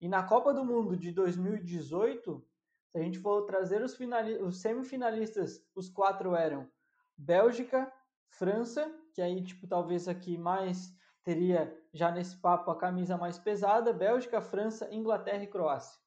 E 0.00 0.08
na 0.08 0.22
Copa 0.22 0.52
do 0.54 0.64
Mundo 0.64 0.96
de 0.96 1.12
2018, 1.12 2.42
se 2.88 2.98
a 2.98 3.02
gente 3.02 3.18
for 3.18 3.42
trazer 3.42 3.82
os, 3.82 3.96
os 4.40 4.60
semifinalistas, 4.60 5.62
os 5.74 5.88
quatro 5.88 6.34
eram 6.34 6.68
Bélgica, 7.16 7.92
França, 8.30 8.90
que 9.12 9.20
aí 9.20 9.42
tipo 9.42 9.66
talvez 9.66 10.08
aqui 10.08 10.38
mais 10.38 10.94
teria 11.22 11.76
já 11.92 12.10
nesse 12.10 12.36
papo 12.36 12.70
a 12.70 12.78
camisa 12.78 13.16
mais 13.16 13.38
pesada, 13.38 13.92
Bélgica, 13.92 14.40
França, 14.40 14.92
Inglaterra 14.92 15.44
e 15.44 15.46
Croácia. 15.46 16.00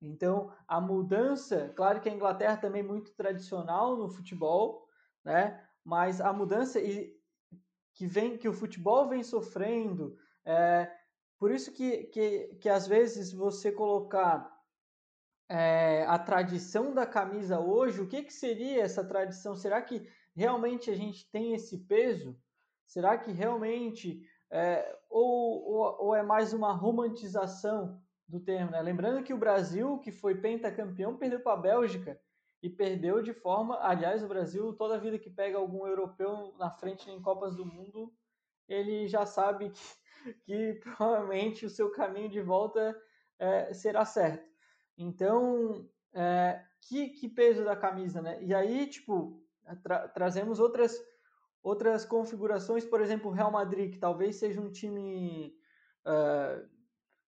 Então, 0.00 0.52
a 0.68 0.80
mudança, 0.80 1.72
claro 1.76 2.00
que 2.00 2.08
a 2.08 2.12
Inglaterra 2.12 2.56
também 2.56 2.82
é 2.82 2.86
muito 2.86 3.14
tradicional 3.14 3.96
no 3.96 4.08
futebol, 4.08 4.86
né? 5.24 5.66
Mas 5.84 6.20
a 6.20 6.32
mudança 6.32 6.80
que 7.94 8.06
vem, 8.06 8.36
que 8.36 8.48
o 8.48 8.52
futebol 8.52 9.08
vem 9.08 9.22
sofrendo, 9.22 10.16
é, 10.44 10.90
por 11.38 11.50
isso 11.50 11.72
que, 11.72 12.04
que, 12.04 12.56
que 12.60 12.68
às 12.68 12.86
vezes 12.86 13.32
você 13.32 13.70
colocar 13.72 14.50
é, 15.48 16.04
a 16.06 16.18
tradição 16.18 16.94
da 16.94 17.06
camisa 17.06 17.60
hoje, 17.60 18.00
o 18.00 18.08
que, 18.08 18.22
que 18.22 18.32
seria 18.32 18.82
essa 18.82 19.04
tradição? 19.04 19.54
Será 19.54 19.80
que 19.82 20.06
realmente 20.34 20.90
a 20.90 20.94
gente 20.94 21.30
tem 21.30 21.54
esse 21.54 21.78
peso? 21.86 22.38
Será 22.86 23.18
que 23.18 23.30
realmente 23.32 24.22
é, 24.50 24.98
ou, 25.10 25.64
ou, 25.64 26.06
ou, 26.06 26.14
é 26.14 26.22
mais 26.22 26.52
uma 26.52 26.72
romantização 26.72 28.00
do 28.26 28.40
termo? 28.40 28.70
Né? 28.70 28.80
Lembrando 28.82 29.22
que 29.22 29.34
o 29.34 29.38
Brasil, 29.38 29.98
que 29.98 30.12
foi 30.12 30.34
pentacampeão, 30.34 31.16
perdeu 31.16 31.40
para 31.40 31.52
a 31.52 31.60
Bélgica 31.60 32.20
e 32.62 32.68
perdeu 32.70 33.22
de 33.22 33.32
forma. 33.32 33.78
Aliás, 33.80 34.22
o 34.22 34.28
Brasil, 34.28 34.72
toda 34.72 34.98
vida 34.98 35.18
que 35.18 35.30
pega 35.30 35.58
algum 35.58 35.86
europeu 35.86 36.54
na 36.58 36.70
frente 36.70 37.10
em 37.10 37.20
Copas 37.20 37.54
do 37.56 37.66
Mundo, 37.66 38.12
ele 38.68 39.06
já 39.06 39.26
sabe 39.26 39.70
que, 39.70 40.34
que 40.44 40.80
provavelmente 40.80 41.66
o 41.66 41.70
seu 41.70 41.90
caminho 41.90 42.28
de 42.28 42.40
volta 42.40 42.96
é, 43.38 43.72
será 43.74 44.04
certo. 44.04 44.48
Então, 44.96 45.88
é, 46.12 46.62
que, 46.80 47.10
que 47.10 47.28
peso 47.28 47.64
da 47.64 47.76
camisa, 47.76 48.22
né? 48.22 48.42
E 48.42 48.54
aí, 48.54 48.86
tipo, 48.86 49.42
tra 49.82 50.08
trazemos 50.08 50.60
outras 50.60 50.98
outras 51.62 52.04
configurações, 52.04 52.84
por 52.84 53.00
exemplo, 53.00 53.30
o 53.30 53.34
Real 53.34 53.50
Madrid, 53.50 53.92
que 53.92 53.98
talvez 53.98 54.36
seja 54.36 54.60
um 54.60 54.70
time. 54.70 55.56
Uh, 56.06 56.73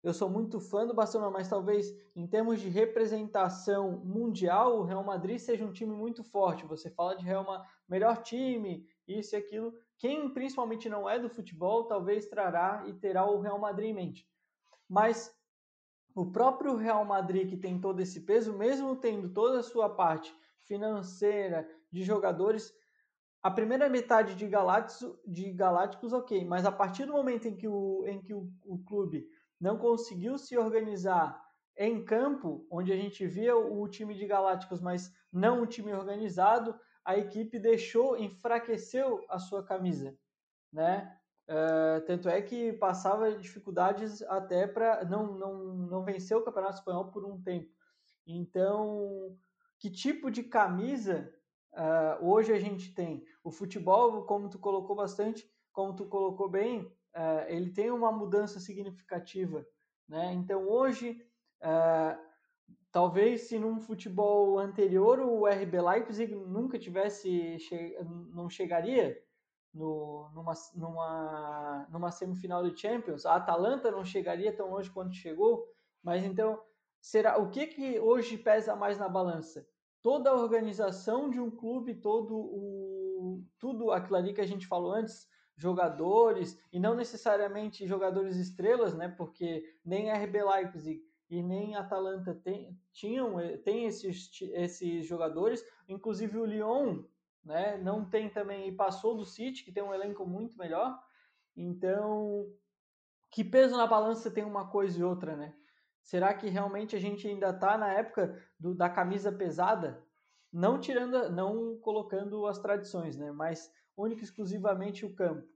eu 0.07 0.15
sou 0.15 0.31
muito 0.31 0.61
fã 0.61 0.87
do 0.87 0.95
Barcelona, 0.95 1.33
mas 1.33 1.49
talvez 1.49 1.93
em 2.15 2.29
termos 2.29 2.61
de 2.61 2.69
representação 2.69 3.91
mundial, 4.05 4.79
o 4.79 4.85
Real 4.85 5.03
Madrid 5.03 5.37
seja 5.37 5.65
um 5.65 5.73
time 5.73 5.93
muito 5.93 6.23
forte. 6.23 6.65
Você 6.65 6.89
fala 6.89 7.17
de 7.17 7.25
Real 7.25 7.45
Madrid, 7.45 7.69
melhor 7.89 8.23
time, 8.23 8.89
isso 9.09 9.35
e 9.35 9.39
aquilo. 9.39 9.75
Quem 9.99 10.33
principalmente 10.33 10.89
não 10.89 11.11
é 11.11 11.19
do 11.19 11.29
futebol, 11.29 11.87
talvez 11.87 12.29
trará 12.29 12.85
e 12.87 12.93
terá 12.93 13.29
o 13.29 13.41
Real 13.41 13.59
Madrid 13.59 13.91
em 13.91 13.95
mente. 13.95 14.31
Mas 14.89 15.37
o 16.15 16.31
próprio 16.31 16.77
Real 16.77 17.05
Madrid, 17.05 17.49
que 17.51 17.57
tem 17.57 17.81
todo 17.81 17.99
esse 17.99 18.21
peso, 18.21 18.57
mesmo 18.57 18.95
tendo 18.95 19.29
toda 19.31 19.59
a 19.59 19.65
sua 19.65 19.89
parte 19.89 20.33
financeira, 20.61 21.69
de 21.91 22.05
jogadores. 22.05 22.73
A 23.43 23.51
primeira 23.51 23.89
metade 23.89 24.37
de 24.37 24.47
Galácticos, 24.47 25.19
de 25.27 25.57
ok, 26.15 26.45
mas 26.45 26.65
a 26.65 26.71
partir 26.71 27.07
do 27.07 27.13
momento 27.13 27.49
em 27.49 27.57
que 27.57 27.67
o, 27.67 28.05
em 28.07 28.21
que 28.21 28.33
o, 28.33 28.49
o 28.65 28.79
clube 28.85 29.29
não 29.61 29.79
conseguiu 29.79 30.39
se 30.39 30.57
organizar 30.57 31.43
em 31.77 32.05
campo, 32.05 32.67
onde 32.71 32.93
a 32.93 32.97
gente 32.97 33.27
via 33.27 33.57
o 33.57 33.87
time 33.89 34.15
de 34.15 34.27
Galácticos, 34.27 34.81
mas 34.81 35.13
não 35.33 35.63
um 35.63 35.67
time 35.67 35.93
organizado, 35.93 36.79
a 37.05 37.17
equipe 37.17 37.59
deixou, 37.59 38.17
enfraqueceu 38.17 39.25
a 39.29 39.39
sua 39.39 39.63
camisa, 39.63 40.17
né? 40.73 41.17
Uh, 41.49 42.05
tanto 42.07 42.29
é 42.29 42.43
que 42.43 42.73
passava 42.73 43.37
dificuldades 43.37 44.21
até 44.23 44.67
para 44.67 45.05
não, 45.05 45.39
não, 45.39 45.65
não 45.77 46.05
vencer 46.05 46.37
o 46.37 46.43
Campeonato 46.43 46.79
Espanhol 46.79 47.13
por 47.13 47.25
um 47.25 47.41
tempo. 47.41 47.71
Então, 48.27 49.37
que 49.79 49.89
tipo 49.89 50.29
de 50.29 50.43
camisa 50.43 51.33
Uh, 51.77 52.27
hoje 52.27 52.55
a 52.55 52.59
gente 52.59 52.95
tem 52.95 53.23
o 53.45 53.51
futebol, 53.51 54.25
como 54.25 54.49
tu 54.49 54.59
colocou 54.59 54.97
bastante, 54.97 55.47
como 55.75 55.95
tu 55.95 56.07
colocou 56.07 56.49
bem, 56.49 56.91
uh, 57.17 57.45
ele 57.49 57.71
tem 57.71 57.91
uma 57.91 58.13
mudança 58.13 58.61
significativa, 58.61 59.67
né? 60.09 60.33
Então 60.35 60.69
hoje, 60.69 61.21
uh, 61.63 62.19
talvez 62.93 63.43
se 63.43 63.59
num 63.59 63.81
futebol 63.81 64.59
anterior 64.59 65.19
o 65.21 65.47
RB 65.47 65.81
Leipzig 65.81 66.35
nunca 66.35 66.79
tivesse, 66.79 67.59
che 67.59 67.99
não 68.33 68.49
chegaria 68.49 69.21
no, 69.73 70.31
numa, 70.35 70.53
numa, 70.75 71.87
numa 71.91 72.11
semifinal 72.11 72.69
de 72.69 72.79
Champions, 72.79 73.27
a 73.27 73.35
Atalanta 73.35 73.91
não 73.91 74.05
chegaria 74.05 74.55
tão 74.55 74.71
longe 74.71 74.91
quanto 74.91 75.15
chegou, 75.15 75.67
mas 76.03 76.25
então 76.25 76.63
será 77.01 77.39
o 77.39 77.51
que 77.51 77.67
que 77.67 77.99
hoje 77.99 78.39
pesa 78.39 78.77
mais 78.77 78.99
na 78.99 79.09
balança? 79.09 79.67
toda 80.07 80.31
a 80.31 80.35
organização 80.35 81.29
de 81.29 81.41
um 81.41 81.51
clube, 81.51 81.97
todo 81.97 82.37
o 82.37 83.45
tudo 83.59 83.91
aquilo 83.91 84.17
ali 84.17 84.33
que 84.33 84.41
a 84.41 84.47
gente 84.47 84.65
falou 84.65 84.93
antes, 84.93 85.27
jogadores 85.57 86.59
e 86.73 86.79
não 86.79 86.95
necessariamente 86.95 87.87
jogadores 87.87 88.37
estrelas, 88.37 88.95
né? 88.95 89.09
Porque 89.09 89.65
nem 89.85 90.11
RB 90.11 90.43
Leipzig 90.43 91.03
e 91.29 91.43
nem 91.43 91.75
Atalanta 91.75 92.35
tem, 92.35 92.79
tinham 92.93 93.41
eh, 93.41 93.57
tem 93.57 93.87
esses, 93.87 94.31
esses 94.53 95.07
jogadores, 95.07 95.65
inclusive 95.89 96.39
o 96.39 96.45
Lyon, 96.45 97.03
né? 97.45 97.79
Não 97.79 98.05
tem 98.05 98.29
também 98.29 98.69
e 98.69 98.73
passou 98.73 99.17
do 99.17 99.25
City 99.25 99.65
que 99.65 99.73
tem 99.73 99.83
um 99.83 99.95
elenco 99.95 100.27
muito 100.27 100.59
melhor. 100.59 100.99
Então, 101.57 102.47
que 103.31 103.43
peso 103.43 103.77
na 103.77 103.87
balança 103.87 104.31
tem 104.31 104.45
uma 104.45 104.69
coisa 104.69 105.01
e 105.01 105.05
outra, 105.05 105.37
né? 105.37 105.55
Será 106.03 106.33
que 106.35 106.49
realmente 106.49 106.95
a 106.95 107.01
gente 107.01 107.27
ainda 107.27 107.51
está 107.51 107.77
na 107.77 107.93
época 107.93 108.41
do, 108.61 108.75
da 108.75 108.89
camisa 108.89 109.33
pesada? 109.33 110.05
Não 110.53 110.79
tirando, 110.79 111.31
não 111.31 111.77
colocando 111.79 112.47
as 112.47 112.59
tradições, 112.59 113.17
né? 113.17 113.33
Mas 113.33 113.73
única 113.97 114.23
e 114.23 114.25
exclusivamente 114.25 115.05
o 115.05 115.15
campo. 115.15 115.47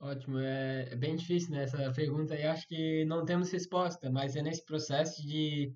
Ótimo, 0.00 0.38
é, 0.38 0.88
é 0.90 0.96
bem 0.96 1.16
difícil 1.16 1.50
né, 1.50 1.64
essa 1.64 1.92
pergunta 1.92 2.34
e 2.36 2.44
acho 2.44 2.66
que 2.68 3.04
não 3.04 3.24
temos 3.24 3.50
resposta, 3.50 4.10
mas 4.10 4.36
é 4.36 4.42
nesse 4.42 4.64
processo 4.64 5.20
de. 5.26 5.72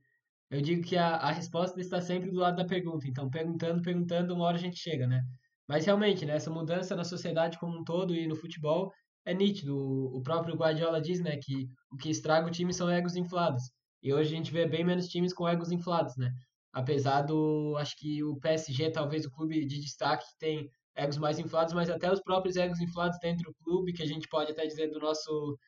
Eu 0.50 0.60
digo 0.60 0.82
que 0.82 0.96
a, 0.96 1.16
a 1.16 1.32
resposta 1.32 1.80
está 1.80 2.00
sempre 2.00 2.30
do 2.30 2.38
lado 2.38 2.56
da 2.56 2.64
pergunta, 2.64 3.08
então 3.08 3.28
perguntando, 3.30 3.82
perguntando, 3.82 4.34
uma 4.34 4.44
hora 4.44 4.56
a 4.56 4.60
gente 4.60 4.78
chega, 4.78 5.06
né? 5.06 5.24
Mas 5.66 5.86
realmente, 5.86 6.26
né, 6.26 6.34
essa 6.34 6.50
mudança 6.50 6.94
na 6.94 7.04
sociedade 7.04 7.58
como 7.58 7.78
um 7.78 7.84
todo 7.84 8.14
e 8.14 8.26
no 8.26 8.36
futebol 8.36 8.92
é 9.24 9.32
nítido. 9.34 9.76
O, 9.76 10.22
próprio 10.22 10.56
Guardiola 10.56 11.00
diz 11.00 11.20
né, 11.20 11.38
que 11.42 11.68
o 11.90 11.96
que 11.96 12.10
estraga 12.10 12.46
o 12.46 12.50
time 12.50 12.72
são 12.74 12.90
egos 12.90 13.16
inflados. 13.16 13.62
E 14.02 14.12
hoje 14.12 14.34
a 14.34 14.36
gente 14.36 14.52
vê 14.52 14.66
bem 14.66 14.84
menos 14.84 15.08
times 15.08 15.32
com 15.32 15.48
egos 15.48 15.70
inflados, 15.70 16.16
né? 16.16 16.32
Apesar 16.72 17.22
do, 17.22 17.76
acho 17.78 17.96
que 17.96 18.22
o 18.22 18.36
PSG 18.36 18.90
talvez 18.90 19.24
o 19.24 19.30
clube 19.30 19.64
de 19.64 19.80
destaque 19.80 20.24
tem 20.38 20.70
egos 20.96 21.18
mais 21.18 21.38
inflados, 21.38 21.74
mas 21.74 21.90
até 21.90 22.10
os 22.12 22.20
próprios 22.20 22.56
egos 22.56 22.80
inflados 22.80 23.18
dentro 23.20 23.44
do 23.44 23.54
clube, 23.64 23.92
que 23.92 24.02
a 24.02 24.06
gente 24.06 24.28
pode 24.28 24.52
até 24.52 24.66
dizer 24.66 24.88
do 24.88 25.00
nosso 25.00 25.58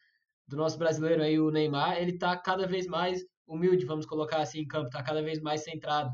do 0.46 0.56
nosso 0.56 0.78
brasileiro 0.78 1.22
aí, 1.22 1.40
o 1.40 1.50
Neymar, 1.50 1.96
ele 1.96 2.18
tá 2.18 2.36
cada 2.36 2.66
vez 2.66 2.86
mais 2.86 3.22
humilde, 3.46 3.86
vamos 3.86 4.06
colocar 4.06 4.42
assim 4.42 4.60
em 4.60 4.66
campo, 4.66 4.90
tá 4.90 5.02
cada 5.02 5.22
vez 5.22 5.40
mais 5.40 5.64
centrado. 5.64 6.10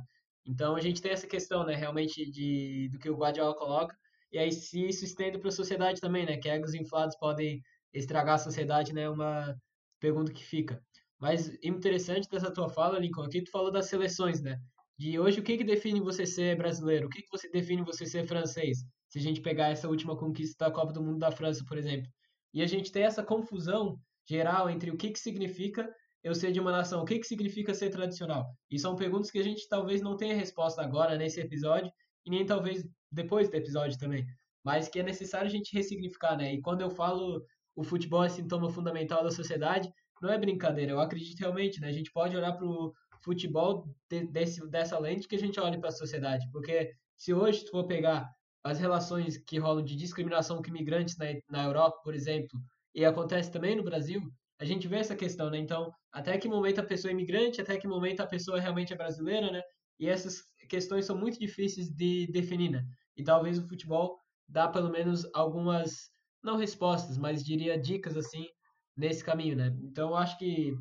Então 0.47 0.77
a 0.77 0.81
gente 0.81 1.03
tem 1.03 1.13
essa 1.13 1.27
questão, 1.27 1.65
né, 1.67 1.75
realmente 1.75 2.31
de 2.31 2.89
do 2.93 2.99
que 2.99 3.11
o 3.11 3.17
Guardiola 3.17 3.55
coloca. 3.57 3.97
E 4.33 4.39
aí, 4.39 4.53
se 4.53 4.87
isso 4.89 5.05
estende 5.05 5.39
para 5.39 5.49
a 5.49 5.53
sociedade 5.53 6.01
também, 6.01 6.25
né? 6.25 6.37
Que 6.37 6.49
egos 6.49 6.75
inflados 6.75 7.17
podem 7.17 7.61
estragar 7.93 8.37
a 8.37 8.39
sociedade, 8.39 8.93
né? 8.93 9.03
É 9.03 9.11
uma 9.11 9.57
pergunta 10.01 10.33
que 10.33 10.45
fica. 10.45 10.81
Mas 11.19 11.49
interessante 11.63 12.29
dessa 12.29 12.53
tua 12.53 12.69
fala, 12.69 12.99
Lincoln, 12.99 13.25
aqui 13.25 13.43
tu 13.43 13.51
falou 13.51 13.71
das 13.73 13.87
seleções, 13.87 14.41
né? 14.41 14.59
De 14.99 15.19
hoje, 15.19 15.41
o 15.41 15.43
que, 15.43 15.59
que 15.59 15.65
define 15.65 16.01
você 16.01 16.27
ser 16.27 16.57
brasileiro? 16.57 17.07
O 17.07 17.11
que, 17.11 17.23
que 17.23 17.31
você 17.31 17.51
define 17.51 17.83
você 17.83 18.07
ser 18.07 18.27
francês? 18.27 18.79
Se 19.11 19.19
a 19.19 19.23
gente 19.23 19.41
pegar 19.43 19.69
essa 19.69 19.89
última 19.89 20.17
conquista 20.17 20.65
da 20.65 20.71
Copa 20.71 20.93
do 20.93 21.03
Mundo 21.03 21.19
da 21.19 21.31
França, 21.31 21.65
por 21.67 21.77
exemplo. 21.77 22.11
E 22.55 22.63
a 22.63 22.67
gente 22.67 22.91
tem 22.91 23.03
essa 23.03 23.23
confusão 23.23 24.01
geral 24.27 24.71
entre 24.71 24.91
o 24.91 24.97
que, 24.97 25.11
que 25.11 25.19
significa 25.19 25.89
eu 26.23 26.35
ser 26.35 26.53
de 26.53 26.61
uma 26.61 26.71
nação, 26.71 27.03
o 27.03 27.05
que, 27.05 27.19
que 27.19 27.27
significa 27.27 27.75
ser 27.75 27.91
tradicional. 27.91 28.47
E 28.71 28.79
são 28.79 28.95
perguntas 28.97 29.31
que 29.31 29.39
a 29.39 29.43
gente 29.43 29.69
talvez 29.69 30.01
não 30.01 30.17
tenha 30.17 30.35
resposta 30.35 30.81
agora 30.83 31.17
nesse 31.17 31.41
episódio, 31.41 31.91
e 32.25 32.31
nem 32.31 32.47
talvez 32.47 32.87
depois 33.11 33.49
do 33.49 33.57
episódio 33.57 33.99
também. 33.99 34.25
Mas 34.65 34.89
que 34.89 35.01
é 35.01 35.03
necessário 35.03 35.47
a 35.47 35.51
gente 35.51 35.75
ressignificar, 35.75 36.37
né? 36.37 36.55
E 36.55 36.61
quando 36.61 36.83
eu 36.83 36.91
falo 36.91 37.45
o 37.75 37.83
futebol 37.83 38.23
é 38.23 38.29
sintoma 38.29 38.71
fundamental 38.71 39.25
da 39.25 39.31
sociedade, 39.31 39.91
não 40.21 40.31
é 40.31 40.39
brincadeira. 40.39 40.93
Eu 40.93 41.01
acredito 41.01 41.41
realmente, 41.41 41.81
né? 41.81 41.89
A 41.89 41.93
gente 41.93 42.13
pode 42.13 42.37
olhar 42.37 42.53
para 42.53 42.67
o 42.67 42.93
futebol 43.23 43.89
de, 44.09 44.27
desse, 44.27 44.67
dessa 44.69 44.99
lente 44.99 45.27
que 45.27 45.37
a 45.37 45.39
gente 45.39 45.59
olha 45.59 45.79
para 45.79 45.89
a 45.89 45.93
sociedade. 45.93 46.47
Porque 46.53 46.93
se 47.17 47.33
hoje 47.33 47.65
tu 47.65 47.71
for 47.71 47.87
pegar 47.87 48.31
as 48.63 48.79
relações 48.79 49.39
que 49.39 49.59
rolam 49.59 49.85
de 49.85 49.97
discriminação 49.97 50.63
com 50.63 50.69
imigrantes 50.69 51.17
na, 51.17 51.27
na 51.49 51.65
Europa, 51.65 51.99
por 52.05 52.15
exemplo, 52.15 52.61
e 52.95 53.05
acontece 53.05 53.51
também 53.51 53.77
no 53.77 53.85
Brasil, 53.85 54.21
a 54.59 54.65
gente 54.65 54.87
vê 54.87 54.97
essa 54.97 55.17
questão, 55.17 55.49
né? 55.49 55.59
Então, 55.59 55.91
até 56.13 56.37
que 56.37 56.49
momento 56.49 56.81
a 56.81 56.85
pessoa 56.85 57.11
é 57.11 57.15
imigrante, 57.15 57.61
até 57.61 57.79
que 57.79 57.89
momento 57.89 58.21
a 58.21 58.27
pessoa 58.27 58.61
realmente 58.61 58.93
é 58.93 58.97
brasileira, 58.97 59.51
né? 59.51 59.63
E 59.99 60.07
essas 60.07 60.43
questões 60.69 61.07
são 61.07 61.17
muito 61.17 61.39
difíceis 61.39 61.89
de 61.89 62.27
definir, 62.31 62.71
né? 62.71 62.85
E 63.17 63.25
talvez 63.25 63.59
o 63.59 63.67
futebol 63.67 64.19
dá 64.47 64.69
pelo 64.69 64.91
menos 64.91 65.27
algumas, 65.35 66.11
não 66.43 66.57
respostas, 66.57 67.17
mas 67.17 67.43
diria 67.43 67.81
dicas, 67.81 68.17
assim, 68.17 68.47
nesse 68.95 69.25
caminho, 69.25 69.57
né? 69.57 69.75
Então, 69.83 70.11
eu 70.11 70.17
acho 70.17 70.37
que, 70.37 70.75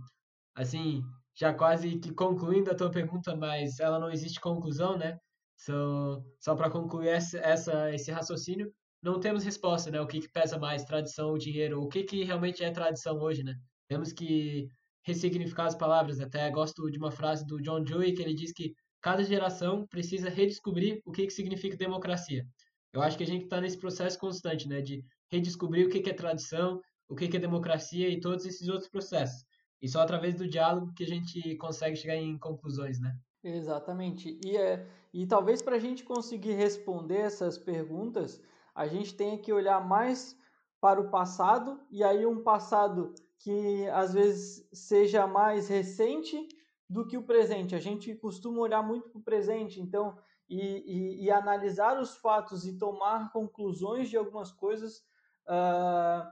assim, 0.56 1.02
já 1.34 1.54
quase 1.54 2.00
que 2.00 2.14
concluindo 2.14 2.70
a 2.70 2.76
tua 2.76 2.92
pergunta, 2.92 3.34
mas 3.36 3.80
ela 3.80 3.98
não 3.98 4.12
existe 4.12 4.42
conclusão, 4.42 4.98
né? 4.98 5.18
So, 5.60 6.24
só 6.40 6.56
para 6.56 6.70
concluir 6.70 7.10
essa, 7.10 7.38
essa, 7.40 7.94
esse 7.94 8.10
raciocínio, 8.12 8.74
não 9.04 9.20
temos 9.20 9.44
resposta, 9.44 9.92
né? 9.92 10.00
O 10.00 10.08
que, 10.08 10.22
que 10.22 10.32
pesa 10.32 10.58
mais, 10.58 10.86
tradição 10.86 11.32
ou 11.32 11.38
dinheiro? 11.38 11.82
O 11.82 11.90
que, 11.90 12.04
que 12.04 12.24
realmente 12.24 12.64
é 12.64 12.72
tradição 12.72 13.20
hoje, 13.20 13.44
né? 13.44 13.56
Temos 13.90 14.14
que 14.14 14.68
ressignificar 15.04 15.66
as 15.66 15.76
palavras. 15.76 16.22
Até 16.22 16.50
gosto 16.50 16.90
de 16.90 16.98
uma 16.98 17.12
frase 17.12 17.46
do 17.46 17.62
John 17.62 17.84
Dewey 17.84 18.14
que 18.14 18.22
ele 18.22 18.34
diz 18.34 18.54
que 18.54 18.74
cada 19.02 19.22
geração 19.22 19.86
precisa 19.88 20.30
redescobrir 20.30 21.02
o 21.06 21.12
que, 21.12 21.26
que 21.28 21.34
significa 21.34 21.76
democracia. 21.76 22.46
Eu 22.94 23.02
acho 23.02 23.18
que 23.18 23.24
a 23.24 23.28
gente 23.28 23.44
está 23.44 23.60
nesse 23.60 23.78
processo 23.78 24.18
constante, 24.18 24.66
né? 24.66 24.80
De 24.80 25.04
redescobrir 25.30 25.88
o 25.88 25.90
que, 25.90 26.00
que 26.00 26.10
é 26.10 26.14
tradição, 26.14 26.80
o 27.10 27.16
que, 27.16 27.28
que 27.28 27.36
é 27.36 27.40
democracia 27.40 28.08
e 28.08 28.22
todos 28.22 28.46
esses 28.46 28.70
outros 28.70 28.90
processos. 28.90 29.44
E 29.82 29.90
só 29.90 30.00
através 30.00 30.36
do 30.36 30.48
diálogo 30.48 30.94
que 30.96 31.04
a 31.04 31.08
gente 31.08 31.58
consegue 31.58 31.98
chegar 31.98 32.16
em 32.16 32.38
conclusões, 32.38 32.98
né? 33.02 33.14
Exatamente. 33.44 34.38
E, 34.44 34.58
é, 34.58 34.86
e 35.14 35.26
talvez 35.26 35.62
para 35.62 35.76
a 35.76 35.80
gente 35.80 36.04
conseguir 36.04 36.54
responder 36.54 37.18
essas 37.18 37.58
perguntas, 37.58 38.42
a 38.76 38.88
gente 38.88 39.16
tem 39.16 39.38
que 39.38 39.52
olhar 39.52 39.86
mais 39.86 40.38
para 40.80 41.02
o 41.02 41.10
passado, 41.10 41.80
e 41.92 42.04
aí 42.04 42.26
um 42.26 42.42
passado 42.44 43.14
que 43.40 43.88
às 43.90 44.14
vezes 44.14 44.68
seja 44.72 45.28
mais 45.28 45.68
recente 45.68 46.48
do 46.90 47.06
que 47.06 47.18
o 47.18 47.24
presente. 47.24 47.76
A 47.76 47.80
gente 47.80 48.14
costuma 48.16 48.60
olhar 48.60 48.82
muito 48.82 49.10
para 49.10 49.20
o 49.20 49.24
presente, 49.24 49.82
então, 49.82 50.18
e, 50.50 50.60
e, 50.60 51.26
e, 51.26 51.32
analisar 51.32 52.00
os 52.00 52.18
fatos 52.18 52.66
e 52.66 52.78
tomar 52.78 53.32
conclusões 53.32 54.10
de 54.10 54.18
algumas 54.18 54.52
coisas 54.52 55.04
uh, 55.48 56.28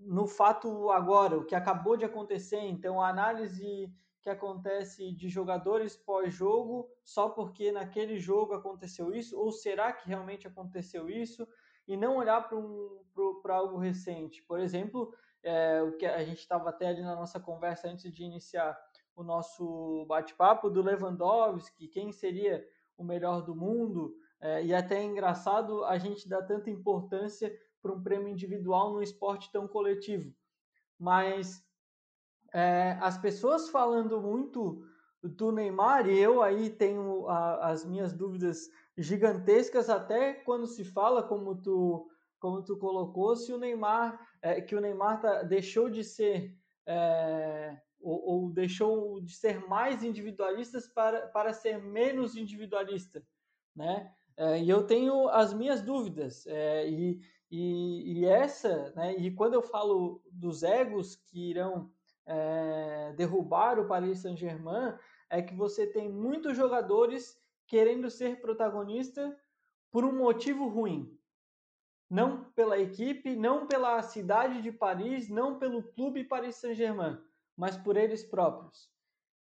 no 0.00 0.26
fato 0.26 0.90
agora, 0.90 1.38
o 1.38 1.44
que 1.44 1.54
acabou 1.54 1.96
de 1.96 2.04
acontecer. 2.04 2.60
Então, 2.60 3.00
a 3.00 3.08
análise 3.08 3.88
que 4.24 4.30
acontece 4.30 5.12
de 5.12 5.28
jogadores 5.28 5.94
pós-jogo 5.94 6.88
só 7.04 7.28
porque 7.28 7.70
naquele 7.70 8.18
jogo 8.18 8.54
aconteceu 8.54 9.14
isso? 9.14 9.38
Ou 9.38 9.52
será 9.52 9.92
que 9.92 10.08
realmente 10.08 10.48
aconteceu 10.48 11.10
isso? 11.10 11.46
E 11.86 11.94
não 11.94 12.16
olhar 12.16 12.48
para 12.48 12.56
um, 12.56 13.04
algo 13.50 13.76
recente. 13.76 14.42
Por 14.44 14.58
exemplo, 14.58 15.14
é, 15.42 15.82
o 15.82 15.92
que 15.98 16.06
a 16.06 16.24
gente 16.24 16.38
estava 16.38 16.70
até 16.70 16.88
ali 16.88 17.02
na 17.02 17.14
nossa 17.14 17.38
conversa 17.38 17.86
antes 17.86 18.10
de 18.10 18.24
iniciar 18.24 18.74
o 19.14 19.22
nosso 19.22 20.06
bate-papo 20.08 20.70
do 20.70 20.80
Lewandowski, 20.80 21.86
quem 21.86 22.10
seria 22.10 22.66
o 22.96 23.04
melhor 23.04 23.42
do 23.42 23.54
mundo, 23.54 24.16
é, 24.40 24.64
e 24.64 24.74
até 24.74 25.00
é 25.00 25.04
engraçado 25.04 25.84
a 25.84 25.98
gente 25.98 26.26
dar 26.26 26.42
tanta 26.44 26.70
importância 26.70 27.54
para 27.82 27.92
um 27.92 28.02
prêmio 28.02 28.28
individual 28.28 28.94
num 28.94 29.02
esporte 29.02 29.52
tão 29.52 29.68
coletivo. 29.68 30.34
Mas 30.98 31.62
é, 32.54 32.96
as 33.00 33.18
pessoas 33.18 33.68
falando 33.68 34.20
muito 34.22 34.86
do 35.20 35.50
Neymar, 35.50 36.08
e 36.08 36.16
eu 36.16 36.40
aí 36.40 36.70
tenho 36.70 37.26
a, 37.28 37.70
as 37.70 37.84
minhas 37.84 38.12
dúvidas 38.12 38.70
gigantescas, 38.96 39.90
até 39.90 40.34
quando 40.34 40.66
se 40.68 40.84
fala, 40.84 41.20
como 41.20 41.56
tu, 41.56 42.08
como 42.38 42.62
tu 42.62 42.76
colocou, 42.76 43.34
se 43.34 43.52
o 43.52 43.58
Neymar, 43.58 44.20
é, 44.40 44.60
que 44.60 44.76
o 44.76 44.80
Neymar 44.80 45.20
tá, 45.20 45.42
deixou 45.42 45.90
de 45.90 46.04
ser, 46.04 46.56
é, 46.86 47.76
ou, 48.00 48.24
ou, 48.24 48.50
deixou 48.50 49.20
de 49.20 49.34
ser 49.34 49.66
mais 49.66 50.04
individualista 50.04 50.78
para, 50.94 51.26
para 51.28 51.52
ser 51.52 51.82
menos 51.82 52.36
individualista, 52.36 53.20
né? 53.74 54.12
É, 54.36 54.62
e 54.62 54.70
eu 54.70 54.86
tenho 54.86 55.28
as 55.28 55.52
minhas 55.52 55.82
dúvidas, 55.82 56.46
é, 56.46 56.88
e, 56.88 57.20
e, 57.50 58.20
e 58.20 58.24
essa, 58.26 58.92
né, 58.94 59.16
e 59.16 59.32
quando 59.32 59.54
eu 59.54 59.62
falo 59.62 60.22
dos 60.30 60.62
egos 60.62 61.16
que 61.16 61.50
irão 61.50 61.90
é, 62.26 63.12
derrubar 63.16 63.78
o 63.78 63.86
Paris 63.86 64.20
Saint-Germain 64.20 64.94
é 65.28 65.42
que 65.42 65.54
você 65.54 65.86
tem 65.86 66.10
muitos 66.10 66.56
jogadores 66.56 67.38
querendo 67.66 68.10
ser 68.10 68.40
protagonista 68.40 69.36
por 69.90 70.04
um 70.04 70.16
motivo 70.16 70.68
ruim. 70.68 71.18
Não 72.10 72.44
pela 72.52 72.78
equipe, 72.78 73.34
não 73.34 73.66
pela 73.66 74.00
cidade 74.02 74.62
de 74.62 74.70
Paris, 74.70 75.28
não 75.28 75.58
pelo 75.58 75.82
clube 75.82 76.24
Paris 76.24 76.56
Saint-Germain, 76.56 77.18
mas 77.56 77.76
por 77.76 77.96
eles 77.96 78.22
próprios. 78.22 78.90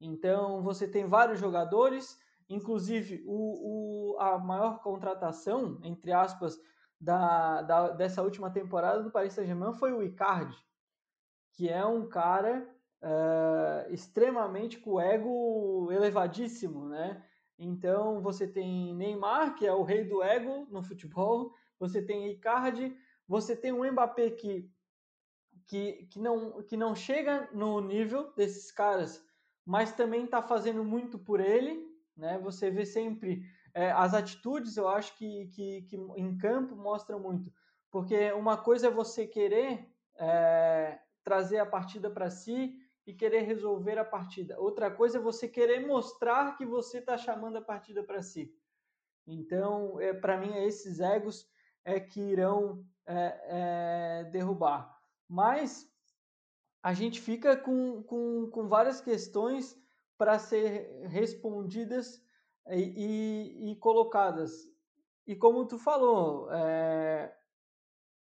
Então 0.01 0.61
você 0.61 0.87
tem 0.87 1.05
vários 1.05 1.39
jogadores, 1.39 2.19
inclusive 2.49 3.23
o, 3.25 4.13
o 4.13 4.19
a 4.19 4.37
maior 4.37 4.81
contratação, 4.81 5.79
entre 5.83 6.11
aspas, 6.11 6.59
da, 6.99 7.61
da, 7.61 7.89
dessa 7.89 8.23
última 8.23 8.49
temporada 8.49 9.03
do 9.03 9.11
Paris 9.11 9.33
Saint-Germain 9.33 9.73
foi 9.73 9.93
o 9.93 10.01
Icardi 10.01 10.57
que 11.57 11.67
é 11.67 11.83
um 11.83 12.07
cara 12.07 12.69
uh, 13.01 13.91
extremamente 13.91 14.77
com 14.77 15.01
ego 15.01 15.91
elevadíssimo, 15.91 16.87
né? 16.87 17.25
Então 17.57 18.21
você 18.21 18.47
tem 18.47 18.93
Neymar, 18.93 19.55
que 19.55 19.65
é 19.65 19.73
o 19.73 19.81
rei 19.81 20.03
do 20.03 20.21
ego 20.21 20.67
no 20.69 20.83
futebol, 20.83 21.51
você 21.79 21.99
tem 21.99 22.29
Icardi, 22.29 22.95
você 23.27 23.55
tem 23.55 23.73
um 23.73 23.91
Mbappé 23.91 24.29
que, 24.29 24.71
que, 25.65 26.05
que, 26.11 26.19
não, 26.19 26.61
que 26.61 26.77
não 26.77 26.93
chega 26.93 27.49
no 27.51 27.81
nível 27.81 28.31
desses 28.35 28.71
caras, 28.71 29.25
mas 29.65 29.91
também 29.91 30.25
está 30.25 30.43
fazendo 30.43 30.83
muito 30.83 31.17
por 31.17 31.39
ele, 31.39 31.83
né? 32.15 32.37
Você 32.37 32.69
vê 32.69 32.85
sempre 32.85 33.41
é, 33.73 33.89
as 33.91 34.13
atitudes, 34.13 34.77
eu 34.77 34.87
acho 34.87 35.17
que, 35.17 35.47
que, 35.47 35.81
que 35.81 35.95
em 35.95 36.37
campo 36.37 36.75
mostram 36.75 37.19
muito, 37.19 37.51
porque 37.89 38.31
uma 38.33 38.57
coisa 38.57 38.89
é 38.89 38.91
você 38.91 39.25
querer 39.25 39.91
é, 40.19 40.99
trazer 41.27 41.57
a 41.57 41.65
partida 41.65 42.09
para 42.09 42.29
si 42.29 42.73
e 43.05 43.13
querer 43.13 43.41
resolver 43.41 43.97
a 43.97 44.05
partida. 44.05 44.57
Outra 44.57 44.89
coisa 44.89 45.17
é 45.17 45.21
você 45.21 45.45
querer 45.45 45.85
mostrar 45.85 46.55
que 46.55 46.65
você 46.65 46.99
está 46.99 47.17
chamando 47.17 47.57
a 47.57 47.61
partida 47.61 48.01
para 48.01 48.21
si. 48.21 48.49
Então, 49.27 49.99
é, 49.99 50.13
para 50.13 50.37
mim, 50.37 50.53
é 50.53 50.65
esses 50.65 51.01
egos 51.01 51.45
é 51.83 51.99
que 51.99 52.21
irão 52.21 52.81
é, 53.05 53.41
é, 53.43 54.23
derrubar. 54.31 54.97
Mas 55.27 55.85
a 56.81 56.93
gente 56.93 57.19
fica 57.19 57.57
com, 57.57 58.03
com, 58.03 58.49
com 58.49 58.69
várias 58.69 59.01
questões 59.01 59.77
para 60.17 60.39
ser 60.39 60.89
respondidas 61.07 62.23
e, 62.69 62.79
e, 62.79 63.71
e, 63.71 63.75
colocadas. 63.75 64.53
E 65.25 65.35
como 65.35 65.67
tu 65.67 65.77
falou, 65.77 66.49
é, 66.53 67.37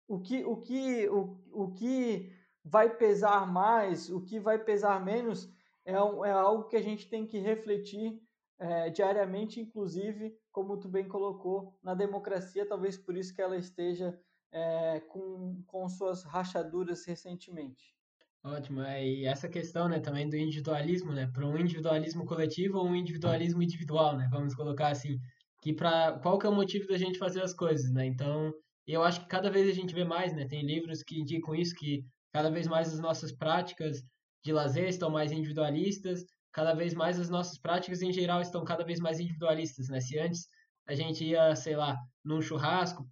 o 0.06 0.20
que, 0.20 0.44
o 0.44 0.58
que, 0.58 1.08
o, 1.08 1.42
o 1.54 1.72
que 1.72 2.38
vai 2.64 2.90
pesar 2.96 3.46
mais, 3.52 4.10
o 4.10 4.22
que 4.22 4.40
vai 4.40 4.58
pesar 4.58 5.04
menos, 5.04 5.50
é, 5.86 5.94
é 5.94 6.32
algo 6.32 6.68
que 6.68 6.76
a 6.76 6.82
gente 6.82 7.08
tem 7.10 7.26
que 7.26 7.40
refletir 7.40 8.20
é, 8.60 8.90
diariamente, 8.90 9.60
inclusive, 9.60 10.36
como 10.52 10.78
tu 10.78 10.90
bem 10.90 11.08
colocou, 11.08 11.78
na 11.82 11.94
democracia, 11.94 12.68
talvez 12.68 12.98
por 12.98 13.16
isso 13.16 13.34
que 13.34 13.42
ela 13.42 13.58
esteja 13.58 14.20
é, 14.52 15.00
com, 15.00 15.64
com 15.66 15.88
suas 15.88 16.24
rachaduras 16.24 17.06
recentemente. 17.06 17.96
Ótimo, 18.44 18.82
é, 18.82 19.06
e 19.06 19.26
essa 19.26 19.50
questão 19.50 19.90
né, 19.90 20.00
também 20.00 20.30
do 20.30 20.36
individualismo, 20.36 21.12
né, 21.14 21.30
para 21.34 21.46
um 21.46 21.58
individualismo 21.58 22.26
coletivo 22.26 22.78
ou 22.78 22.88
um 22.88 22.96
individualismo 22.96 23.62
individual, 23.62 24.18
né, 24.18 24.28
vamos 24.32 24.56
colocar 24.56 24.90
assim, 24.90 25.20
que 25.62 25.74
para 25.74 26.20
qual 26.20 26.40
que 26.40 26.46
é 26.46 26.50
o 26.50 26.56
motivo 26.56 26.88
da 26.88 26.98
gente 26.98 27.18
fazer 27.18 27.42
as 27.42 27.54
coisas, 27.54 27.92
né? 27.92 28.06
Então, 28.06 28.54
eu 28.88 29.04
acho 29.04 29.22
que 29.22 29.28
cada 29.28 29.52
vez 29.52 29.68
a 29.70 29.74
gente 29.74 29.94
vê 29.94 30.04
mais, 30.04 30.34
né? 30.34 30.48
Tem 30.48 30.66
livros 30.66 31.04
que 31.04 31.20
indicam 31.20 31.54
isso 31.54 31.76
que 31.76 32.06
cada 32.32 32.50
vez 32.50 32.68
mais 32.68 32.94
as 32.94 33.00
nossas 33.00 33.32
práticas 33.32 34.02
de 34.44 34.54
lazer 34.54 34.88
estão 34.88 35.10
mais 35.10 35.32
individualistas, 35.32 36.24
cada 36.52 36.74
vez 36.74 36.94
mais 36.94 37.20
as 37.20 37.30
nossas 37.30 37.58
práticas 37.60 38.02
em 38.02 38.12
geral 38.12 38.42
estão 38.42 38.64
cada 38.64 38.84
vez 38.84 39.00
mais 39.00 39.20
individualistas, 39.20 39.90
né? 39.90 40.00
Se 40.00 40.18
antes 40.18 40.48
a 40.88 40.96
gente 40.96 41.24
ia, 41.24 41.56
sei 41.56 41.76
lá, 41.76 41.98
num 42.24 42.42
churrasco 42.42 43.08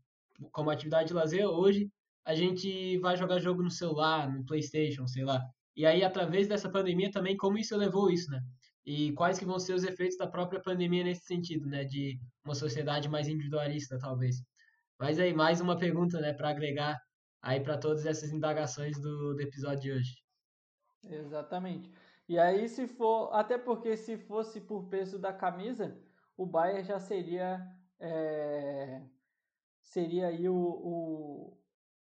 como 0.52 0.70
atividade 0.70 1.10
de 1.10 1.14
lazer, 1.14 1.46
hoje 1.46 1.90
a 2.26 2.36
gente 2.36 2.98
vai 3.00 3.16
jogar 3.16 3.40
jogo 3.40 3.64
no 3.64 3.72
celular, 3.72 4.32
no 4.32 4.46
PlayStation, 4.46 5.08
sei 5.08 5.24
lá. 5.24 5.42
E 5.76 5.86
aí 5.86 6.04
através 6.04 6.48
dessa 6.48 6.70
pandemia 6.70 7.12
também 7.12 7.38
como 7.38 7.58
isso 7.58 7.76
levou 7.78 8.10
isso, 8.10 8.30
né? 8.32 8.42
E 8.86 9.12
quais 9.14 9.38
que 9.38 9.46
vão 9.46 9.60
ser 9.60 9.74
os 9.74 9.84
efeitos 9.84 10.18
da 10.18 10.28
própria 10.28 10.62
pandemia 10.62 11.04
nesse 11.04 11.26
sentido, 11.26 11.68
né? 11.68 11.84
De 11.84 12.20
uma 12.46 12.56
sociedade 12.56 13.10
mais 13.10 13.28
individualista, 13.28 13.98
talvez. 14.00 14.38
Mas 15.00 15.20
aí, 15.20 15.34
mais 15.34 15.62
uma 15.62 15.78
pergunta, 15.78 16.20
né? 16.20 16.34
Para 16.34 16.50
agregar 16.50 16.98
aí 17.42 17.60
para 17.60 17.78
todas 17.78 18.06
essas 18.06 18.32
indagações 18.32 19.00
do, 19.00 19.34
do 19.34 19.42
episódio 19.42 19.82
de 19.82 19.92
hoje. 19.92 20.24
Exatamente. 21.04 21.92
E 22.28 22.38
aí, 22.38 22.68
se 22.68 22.88
for... 22.88 23.34
Até 23.34 23.58
porque 23.58 23.96
se 23.96 24.18
fosse 24.18 24.60
por 24.60 24.90
peso 24.90 25.18
da 25.18 25.32
camisa, 25.32 25.98
o 26.36 26.46
Bayern 26.46 26.84
já 26.84 27.00
seria... 27.00 27.66
É, 28.00 29.02
seria 29.82 30.28
aí 30.28 30.50
o... 30.50 30.56
o 30.56 31.58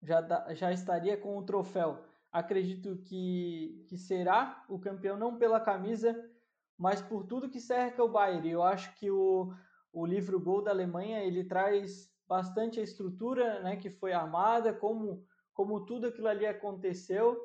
já, 0.02 0.52
já 0.54 0.72
estaria 0.72 1.16
com 1.16 1.38
o 1.38 1.44
troféu. 1.44 2.04
Acredito 2.30 2.96
que, 3.04 3.84
que 3.88 3.96
será 3.96 4.64
o 4.68 4.78
campeão 4.78 5.16
não 5.16 5.38
pela 5.38 5.60
camisa, 5.60 6.28
mas 6.76 7.00
por 7.00 7.24
tudo 7.24 7.48
que 7.48 7.60
cerca 7.60 8.02
o 8.02 8.08
Bayern. 8.08 8.50
Eu 8.50 8.62
acho 8.62 8.94
que 8.96 9.10
o, 9.10 9.54
o 9.92 10.04
livro 10.04 10.40
Gol 10.40 10.62
da 10.62 10.70
Alemanha 10.70 11.22
ele 11.22 11.44
traz 11.44 12.11
bastante 12.28 12.80
a 12.80 12.82
estrutura 12.82 13.60
né, 13.60 13.76
que 13.76 13.90
foi 13.90 14.12
armada, 14.12 14.72
como, 14.72 15.24
como 15.52 15.84
tudo 15.84 16.06
aquilo 16.06 16.28
ali 16.28 16.46
aconteceu. 16.46 17.40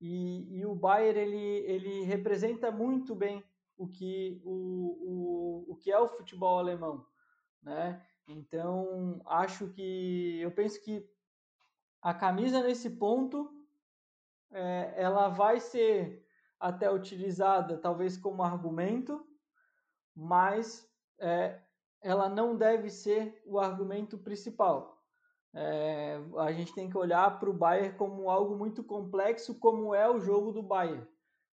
E, 0.00 0.58
e 0.58 0.66
o 0.66 0.74
Bayern 0.74 1.18
ele, 1.18 1.36
ele 1.36 2.02
representa 2.02 2.70
muito 2.70 3.14
bem 3.14 3.42
o 3.76 3.88
que, 3.88 4.40
o, 4.44 5.66
o, 5.68 5.72
o 5.72 5.76
que 5.76 5.90
é 5.90 5.98
o 5.98 6.08
futebol 6.08 6.58
alemão. 6.58 7.06
Né? 7.62 8.04
Então, 8.28 9.20
acho 9.26 9.68
que 9.68 10.40
eu 10.40 10.50
penso 10.50 10.82
que 10.82 11.08
a 12.02 12.12
camisa 12.14 12.62
nesse 12.62 12.90
ponto 12.90 13.50
é, 14.50 14.94
ela 14.96 15.28
vai 15.28 15.60
ser 15.60 16.24
até 16.58 16.90
utilizada 16.90 17.76
talvez 17.78 18.16
como 18.16 18.42
argumento, 18.42 19.26
mas 20.14 20.88
é, 21.18 21.60
ela 22.06 22.28
não 22.28 22.56
deve 22.56 22.88
ser 22.88 23.42
o 23.44 23.58
argumento 23.58 24.16
principal. 24.16 25.02
É, 25.52 26.20
a 26.38 26.52
gente 26.52 26.72
tem 26.72 26.88
que 26.88 26.96
olhar 26.96 27.40
para 27.40 27.50
o 27.50 27.52
Bayern 27.52 27.98
como 27.98 28.30
algo 28.30 28.56
muito 28.56 28.84
complexo, 28.84 29.58
como 29.58 29.92
é 29.92 30.08
o 30.08 30.20
jogo 30.20 30.52
do 30.52 30.62
Bayern. 30.62 31.04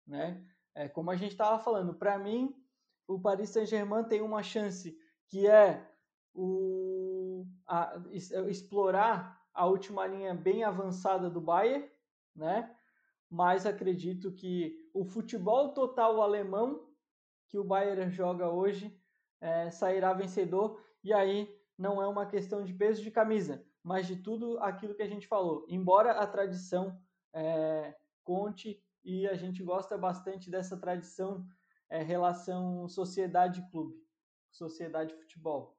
Né? 0.06 0.42
É, 0.74 0.88
como 0.88 1.10
a 1.10 1.16
gente 1.16 1.32
estava 1.32 1.58
falando, 1.58 1.92
para 1.92 2.18
mim, 2.18 2.54
o 3.06 3.20
Paris 3.20 3.50
Saint-Germain 3.50 4.04
tem 4.04 4.22
uma 4.22 4.42
chance 4.42 4.98
que 5.26 5.46
é 5.46 5.86
o, 6.32 7.44
a, 7.66 8.00
explorar 8.48 9.38
a 9.52 9.66
última 9.66 10.06
linha 10.06 10.32
bem 10.32 10.64
avançada 10.64 11.28
do 11.28 11.42
Bayern, 11.42 11.86
né? 12.34 12.74
mas 13.28 13.66
acredito 13.66 14.32
que 14.32 14.88
o 14.94 15.04
futebol 15.04 15.74
total 15.74 16.22
alemão 16.22 16.88
que 17.48 17.58
o 17.58 17.64
Bayern 17.64 18.10
joga 18.10 18.48
hoje 18.48 18.98
é, 19.40 19.70
sairá 19.70 20.12
vencedor. 20.12 20.80
E 21.02 21.12
aí 21.12 21.48
não 21.76 22.02
é 22.02 22.06
uma 22.06 22.26
questão 22.26 22.64
de 22.64 22.72
peso 22.72 23.02
de 23.02 23.10
camisa, 23.10 23.64
mas 23.82 24.06
de 24.06 24.16
tudo 24.16 24.58
aquilo 24.58 24.94
que 24.94 25.02
a 25.02 25.08
gente 25.08 25.26
falou. 25.26 25.64
Embora 25.68 26.12
a 26.12 26.26
tradição 26.26 26.98
é, 27.34 27.94
conte 28.24 28.82
e 29.04 29.26
a 29.26 29.34
gente 29.36 29.62
gosta 29.62 29.96
bastante 29.96 30.50
dessa 30.50 30.76
tradição 30.76 31.46
é, 31.90 32.02
relação 32.02 32.88
sociedade-clube, 32.88 33.94
sociedade-futebol. 34.50 35.78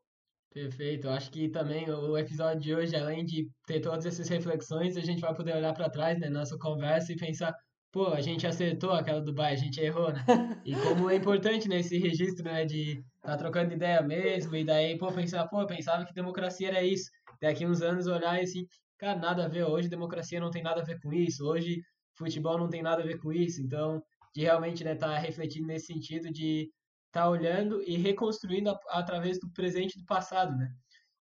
Perfeito. 0.52 1.06
Eu 1.06 1.12
acho 1.12 1.30
que 1.30 1.48
também 1.50 1.90
o 1.90 2.18
episódio 2.18 2.60
de 2.60 2.74
hoje, 2.74 2.96
além 2.96 3.24
de 3.24 3.48
ter 3.68 3.80
todas 3.82 4.06
essas 4.06 4.28
reflexões, 4.28 4.98
a 4.98 5.02
gente 5.02 5.22
vai 5.22 5.34
poder 5.36 5.56
olhar 5.56 5.74
para 5.74 5.92
trás, 5.92 6.20
né, 6.20 6.28
nossa 6.28 6.58
conversa 6.58 7.14
e 7.14 7.16
pensar, 7.16 7.54
pô, 7.92 8.08
a 8.08 8.22
gente 8.22 8.48
acertou 8.48 8.92
aquela 8.92 9.22
do 9.22 9.34
Bahia, 9.34 9.54
a 9.54 9.58
gente 9.58 9.80
errou, 9.80 10.12
né? 10.12 10.24
E 10.66 10.74
como 10.76 11.10
é 11.10 11.16
importante 11.16 11.68
nesse 11.68 12.00
né, 12.00 12.08
registro, 12.08 12.44
né, 12.44 12.66
de 12.66 13.04
tá 13.22 13.38
trocando 13.38 13.74
ideia 13.74 14.02
mesmo, 14.02 14.56
e 14.56 14.64
daí, 14.64 14.98
pô, 14.98 15.12
pensar, 15.12 15.48
pô, 15.48 15.66
pensava 15.66 16.06
que 16.06 16.14
democracia 16.14 16.70
era 16.70 16.84
isso. 16.84 17.10
Daqui 17.42 17.66
uns 17.66 17.82
anos 17.82 18.08
olhar 18.08 18.40
e 18.40 18.44
assim, 18.44 18.66
cara, 18.98 19.18
nada 19.18 19.46
a 19.46 19.48
ver, 19.48 19.64
hoje 19.64 19.90
democracia 19.90 20.40
não 20.40 20.52
tem 20.52 20.64
nada 20.64 20.82
a 20.82 20.86
ver 20.86 21.00
com 21.02 21.14
isso, 21.14 21.46
hoje 21.46 21.82
futebol 22.18 22.58
não 22.58 22.70
tem 22.70 22.82
nada 22.82 23.02
a 23.02 23.06
ver 23.06 23.18
com 23.20 23.32
isso. 23.32 23.62
Então, 23.62 24.04
de 24.34 24.42
realmente, 24.42 24.84
né, 24.84 24.96
tá 24.96 25.18
refletindo 25.18 25.68
nesse 25.68 25.88
sentido 25.88 26.32
de 26.32 26.70
tá 27.12 27.28
olhando 27.28 27.82
e 27.82 27.98
reconstruindo 27.98 28.78
através 28.90 29.40
do 29.40 29.52
presente 29.52 29.96
e 29.96 30.00
do 30.00 30.06
passado, 30.06 30.56
né? 30.56 30.72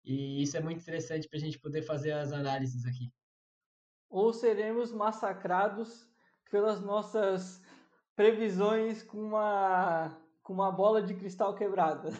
E 0.04 0.42
isso 0.42 0.56
é 0.56 0.60
muito 0.60 0.80
interessante 0.80 1.28
para 1.28 1.38
a 1.38 1.40
gente 1.40 1.58
poder 1.58 1.82
fazer 1.82 2.12
as 2.12 2.32
análises 2.32 2.84
aqui. 2.86 3.10
Ou 4.08 4.32
seremos 4.32 4.92
massacrados 4.92 6.08
pelas 6.50 6.80
nossas 6.80 7.60
previsões 8.14 9.02
com 9.02 9.18
uma, 9.18 10.16
com 10.46 10.54
uma 10.54 10.70
bola 10.70 11.02
de 11.02 11.14
cristal 11.14 11.54
quebrada. 11.54 12.10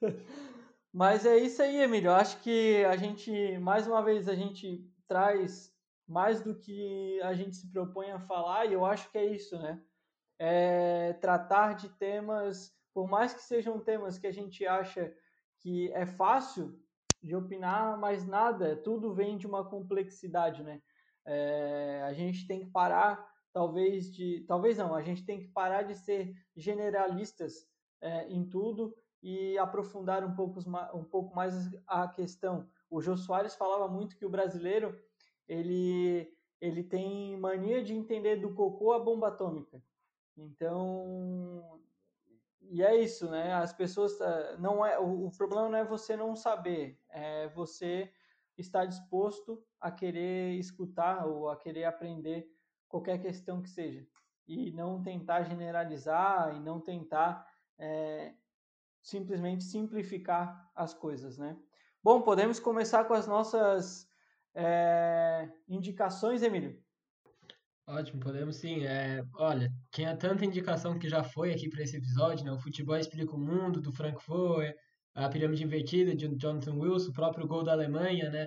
Mas 0.92 1.24
é 1.24 1.38
isso 1.38 1.62
aí, 1.62 1.80
Emílio. 1.80 2.08
Eu 2.08 2.14
acho 2.14 2.40
que 2.40 2.84
a 2.84 2.96
gente, 2.96 3.58
mais 3.58 3.86
uma 3.86 4.02
vez, 4.02 4.28
a 4.28 4.34
gente 4.34 4.86
traz 5.08 5.72
mais 6.06 6.42
do 6.42 6.54
que 6.54 7.20
a 7.22 7.32
gente 7.32 7.56
se 7.56 7.70
propõe 7.72 8.10
a 8.10 8.20
falar, 8.20 8.66
e 8.66 8.74
eu 8.74 8.84
acho 8.84 9.10
que 9.10 9.16
é 9.16 9.24
isso, 9.24 9.58
né? 9.58 9.82
é, 10.38 11.12
tratar 11.14 11.74
de 11.74 11.88
temas, 11.90 12.72
por 12.92 13.08
mais 13.08 13.32
que 13.32 13.42
sejam 13.42 13.80
temas 13.80 14.18
que 14.18 14.26
a 14.26 14.32
gente 14.32 14.66
acha 14.66 15.14
que 15.60 15.92
é 15.92 16.06
fácil 16.06 16.78
de 17.22 17.34
opinar, 17.34 17.98
mas 17.98 18.26
nada, 18.26 18.76
tudo 18.76 19.14
vem 19.14 19.36
de 19.36 19.46
uma 19.46 19.64
complexidade, 19.64 20.62
né? 20.62 20.82
É, 21.26 22.02
a 22.04 22.12
gente 22.12 22.46
tem 22.46 22.60
que 22.60 22.70
parar, 22.70 23.26
talvez 23.54 24.12
de, 24.12 24.44
talvez 24.48 24.76
não, 24.76 24.94
a 24.94 25.00
gente 25.00 25.24
tem 25.24 25.38
que 25.38 25.46
parar 25.46 25.82
de 25.82 25.94
ser 25.94 26.34
generalistas 26.56 27.66
é, 28.00 28.28
em 28.28 28.44
tudo 28.44 28.92
e 29.22 29.56
aprofundar 29.56 30.24
um 30.24 30.34
pouco, 30.34 30.60
um 30.92 31.04
pouco 31.04 31.34
mais 31.34 31.54
a 31.86 32.08
questão. 32.08 32.68
O 32.90 33.00
Jô 33.00 33.16
Soares 33.16 33.54
falava 33.54 33.88
muito 33.88 34.16
que 34.16 34.26
o 34.26 34.30
brasileiro 34.30 35.00
ele, 35.48 36.28
ele 36.60 36.82
tem 36.82 37.38
mania 37.38 37.82
de 37.82 37.94
entender 37.94 38.36
do 38.36 38.52
cocô 38.52 38.92
a 38.92 38.98
bomba 38.98 39.28
atômica. 39.28 39.80
Então, 40.36 41.80
e 42.60 42.82
é 42.82 43.00
isso, 43.00 43.30
né? 43.30 43.52
As 43.54 43.72
pessoas 43.72 44.20
ah, 44.20 44.56
não 44.58 44.84
é 44.84 44.98
o, 44.98 45.30
problema 45.30 45.68
não 45.68 45.78
é 45.78 45.84
você 45.84 46.16
não 46.16 46.34
saber, 46.34 47.00
é 47.08 47.48
você 47.50 48.12
estar 48.58 48.84
disposto 48.84 49.64
a 49.80 49.92
querer 49.92 50.54
escutar 50.58 51.24
ou 51.26 51.48
a 51.48 51.56
querer 51.56 51.84
aprender 51.84 52.52
qualquer 52.94 53.20
questão 53.20 53.60
que 53.60 53.68
seja 53.68 54.06
e 54.46 54.70
não 54.70 55.02
tentar 55.02 55.42
generalizar 55.42 56.54
e 56.54 56.60
não 56.60 56.80
tentar 56.80 57.44
é, 57.76 58.32
simplesmente 59.02 59.64
simplificar 59.64 60.70
as 60.76 60.94
coisas, 60.94 61.36
né? 61.36 61.56
Bom, 62.00 62.22
podemos 62.22 62.60
começar 62.60 63.04
com 63.06 63.14
as 63.14 63.26
nossas 63.26 64.06
é, 64.54 65.50
indicações, 65.68 66.40
Emílio. 66.44 66.80
Ótimo, 67.84 68.20
podemos 68.20 68.56
sim. 68.56 68.84
É, 68.84 69.24
olha, 69.34 69.72
tinha 69.90 70.16
tanta 70.16 70.44
indicação 70.44 70.96
que 70.96 71.08
já 71.08 71.24
foi 71.24 71.52
aqui 71.52 71.68
para 71.68 71.82
esse 71.82 71.96
episódio, 71.96 72.44
né? 72.44 72.52
O 72.52 72.60
Futebol 72.60 72.96
Explica 72.96 73.34
o 73.34 73.40
Mundo, 73.40 73.80
do 73.80 73.90
Frank 73.90 74.22
Foer, 74.22 74.72
a 75.14 75.28
Pirâmide 75.28 75.64
Invertida, 75.64 76.14
de 76.14 76.28
Jonathan 76.36 76.76
Wilson, 76.76 77.10
o 77.10 77.14
próprio 77.14 77.48
Gol 77.48 77.64
da 77.64 77.72
Alemanha, 77.72 78.30
né? 78.30 78.46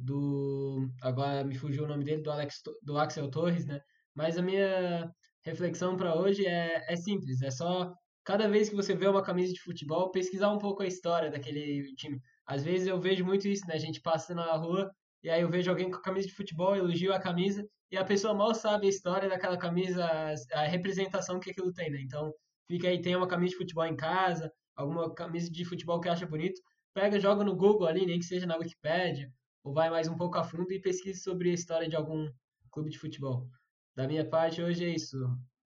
Do, 0.00 0.88
agora 1.02 1.42
me 1.42 1.56
fugiu 1.56 1.84
o 1.84 1.88
nome 1.88 2.04
dele, 2.04 2.22
do, 2.22 2.30
Alex, 2.30 2.62
do 2.82 2.96
Axel 2.96 3.28
Torres, 3.30 3.66
né? 3.66 3.80
Mas 4.14 4.38
a 4.38 4.42
minha 4.42 5.10
reflexão 5.44 5.96
para 5.96 6.14
hoje 6.14 6.46
é, 6.46 6.84
é 6.88 6.96
simples, 6.96 7.42
é 7.42 7.50
só 7.50 7.92
cada 8.24 8.46
vez 8.46 8.68
que 8.68 8.76
você 8.76 8.94
vê 8.94 9.08
uma 9.08 9.22
camisa 9.22 9.52
de 9.52 9.60
futebol, 9.60 10.10
pesquisar 10.10 10.52
um 10.52 10.58
pouco 10.58 10.82
a 10.82 10.86
história 10.86 11.30
daquele 11.30 11.94
time. 11.96 12.20
Às 12.46 12.62
vezes 12.62 12.86
eu 12.86 13.00
vejo 13.00 13.24
muito 13.24 13.48
isso, 13.48 13.66
né? 13.66 13.74
A 13.74 13.78
gente 13.78 14.00
passa 14.00 14.34
na 14.34 14.54
rua 14.54 14.90
e 15.22 15.30
aí 15.30 15.40
eu 15.40 15.48
vejo 15.48 15.70
alguém 15.70 15.90
com 15.90 15.98
camisa 16.00 16.28
de 16.28 16.34
futebol, 16.34 16.76
elogio 16.76 17.12
a 17.12 17.18
camisa, 17.18 17.66
e 17.90 17.96
a 17.96 18.04
pessoa 18.04 18.34
mal 18.34 18.54
sabe 18.54 18.86
a 18.86 18.90
história 18.90 19.28
daquela 19.28 19.56
camisa, 19.56 20.06
a 20.52 20.62
representação 20.64 21.40
que 21.40 21.50
aquilo 21.50 21.72
tem, 21.72 21.90
né? 21.90 22.00
Então, 22.02 22.32
fica 22.68 22.88
aí, 22.88 23.00
tem 23.00 23.16
uma 23.16 23.26
camisa 23.26 23.52
de 23.52 23.56
futebol 23.56 23.86
em 23.86 23.96
casa, 23.96 24.52
alguma 24.76 25.12
camisa 25.14 25.50
de 25.50 25.64
futebol 25.64 26.00
que 26.00 26.08
acha 26.08 26.26
bonito, 26.26 26.60
pega, 26.94 27.18
joga 27.18 27.42
no 27.42 27.56
Google 27.56 27.86
ali, 27.86 28.06
nem 28.06 28.18
que 28.18 28.26
seja 28.26 28.46
na 28.46 28.56
Wikipedia, 28.56 29.32
ou 29.62 29.72
vai 29.72 29.90
mais 29.90 30.08
um 30.08 30.16
pouco 30.16 30.38
a 30.38 30.44
fundo 30.44 30.72
e 30.72 30.80
pesquise 30.80 31.20
sobre 31.20 31.50
a 31.50 31.54
história 31.54 31.88
de 31.88 31.96
algum 31.96 32.30
clube 32.70 32.90
de 32.90 32.98
futebol. 32.98 33.48
Da 33.94 34.06
minha 34.06 34.24
parte, 34.24 34.62
hoje 34.62 34.84
é 34.84 34.90
isso, 34.90 35.16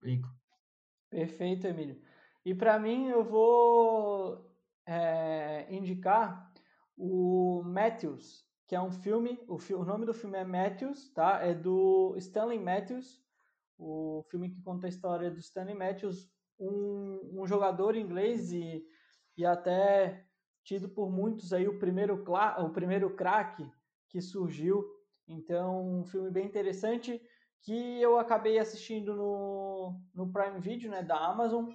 Lico. 0.01 0.27
Perfeito, 1.09 1.67
Emílio. 1.67 2.01
E 2.45 2.53
para 2.55 2.79
mim, 2.79 3.07
eu 3.07 3.23
vou 3.23 4.51
é, 4.85 5.67
indicar 5.69 6.51
o 6.97 7.61
Matthews, 7.63 8.45
que 8.67 8.75
é 8.75 8.81
um 8.81 8.91
filme, 8.91 9.39
o, 9.47 9.57
fi 9.57 9.73
o, 9.73 9.85
nome 9.85 10.05
do 10.05 10.13
filme 10.13 10.37
é 10.37 10.43
Matthews, 10.43 11.11
tá? 11.13 11.39
É 11.41 11.53
do 11.53 12.15
Stanley 12.17 12.59
Matthews, 12.59 13.21
o 13.77 14.23
filme 14.29 14.49
que 14.49 14.61
conta 14.61 14.87
a 14.87 14.89
história 14.89 15.29
do 15.29 15.39
Stanley 15.39 15.75
Matthews, 15.75 16.29
um, 16.59 17.41
um 17.41 17.47
jogador 17.47 17.95
inglês 17.95 18.51
e, 18.51 18.83
e 19.37 19.45
até 19.45 20.25
tido 20.63 20.89
por 20.89 21.11
muitos 21.11 21.51
aí 21.51 21.67
o 21.67 21.77
primeiro 21.77 22.23
o 22.59 22.69
primeiro 22.69 23.15
craque 23.15 23.69
que 24.13 24.21
surgiu. 24.21 24.85
Então, 25.27 25.99
um 25.99 26.05
filme 26.05 26.29
bem 26.29 26.45
interessante 26.45 27.19
que 27.61 27.99
eu 27.99 28.19
acabei 28.19 28.59
assistindo 28.59 29.15
no, 29.15 29.99
no 30.13 30.31
Prime 30.31 30.59
Video, 30.59 30.91
né, 30.91 31.01
da 31.01 31.17
Amazon, 31.17 31.73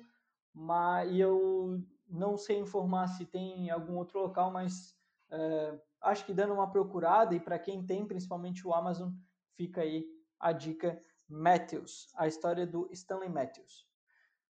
mas 0.55 1.11
e 1.11 1.19
eu 1.19 1.83
não 2.09 2.37
sei 2.37 2.59
informar 2.59 3.09
se 3.09 3.27
tem 3.27 3.71
algum 3.71 3.97
outro 3.97 4.21
local, 4.21 4.53
mas 4.53 4.97
é, 5.31 5.81
acho 6.03 6.25
que 6.25 6.33
dando 6.33 6.55
uma 6.55 6.71
procurada 6.71 7.35
e 7.35 7.41
para 7.41 7.59
quem 7.59 7.85
tem, 7.85 8.07
principalmente 8.07 8.67
o 8.67 8.73
Amazon, 8.73 9.11
fica 9.57 9.81
aí 9.81 10.07
a 10.39 10.53
dica 10.53 11.03
Matthews, 11.29 12.09
a 12.15 12.29
história 12.29 12.65
do 12.65 12.89
Stanley 12.93 13.29
Matthews. 13.29 13.85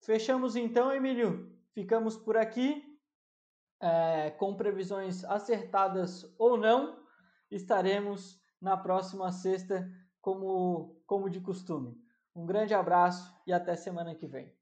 Fechamos 0.02 0.58
então, 0.58 0.92
Emílio. 0.92 1.58
Ficamos 1.74 2.18
por 2.18 2.36
aqui. 2.36 2.86
É, 3.82 4.32
com 4.32 4.58
previsões 4.58 5.24
acertadas 5.24 6.30
ou 6.38 6.58
não, 6.58 6.99
estaremos 7.50 8.40
na 8.62 8.76
próxima 8.76 9.32
sexta, 9.32 9.90
como, 10.22 11.02
como 11.06 11.30
de 11.30 11.40
costume. 11.40 11.96
Um 12.36 12.46
grande 12.46 12.74
abraço 12.74 13.34
e 13.48 13.54
até 13.54 13.76
semana 13.76 14.16
que 14.16 14.28
vem. 14.28 14.54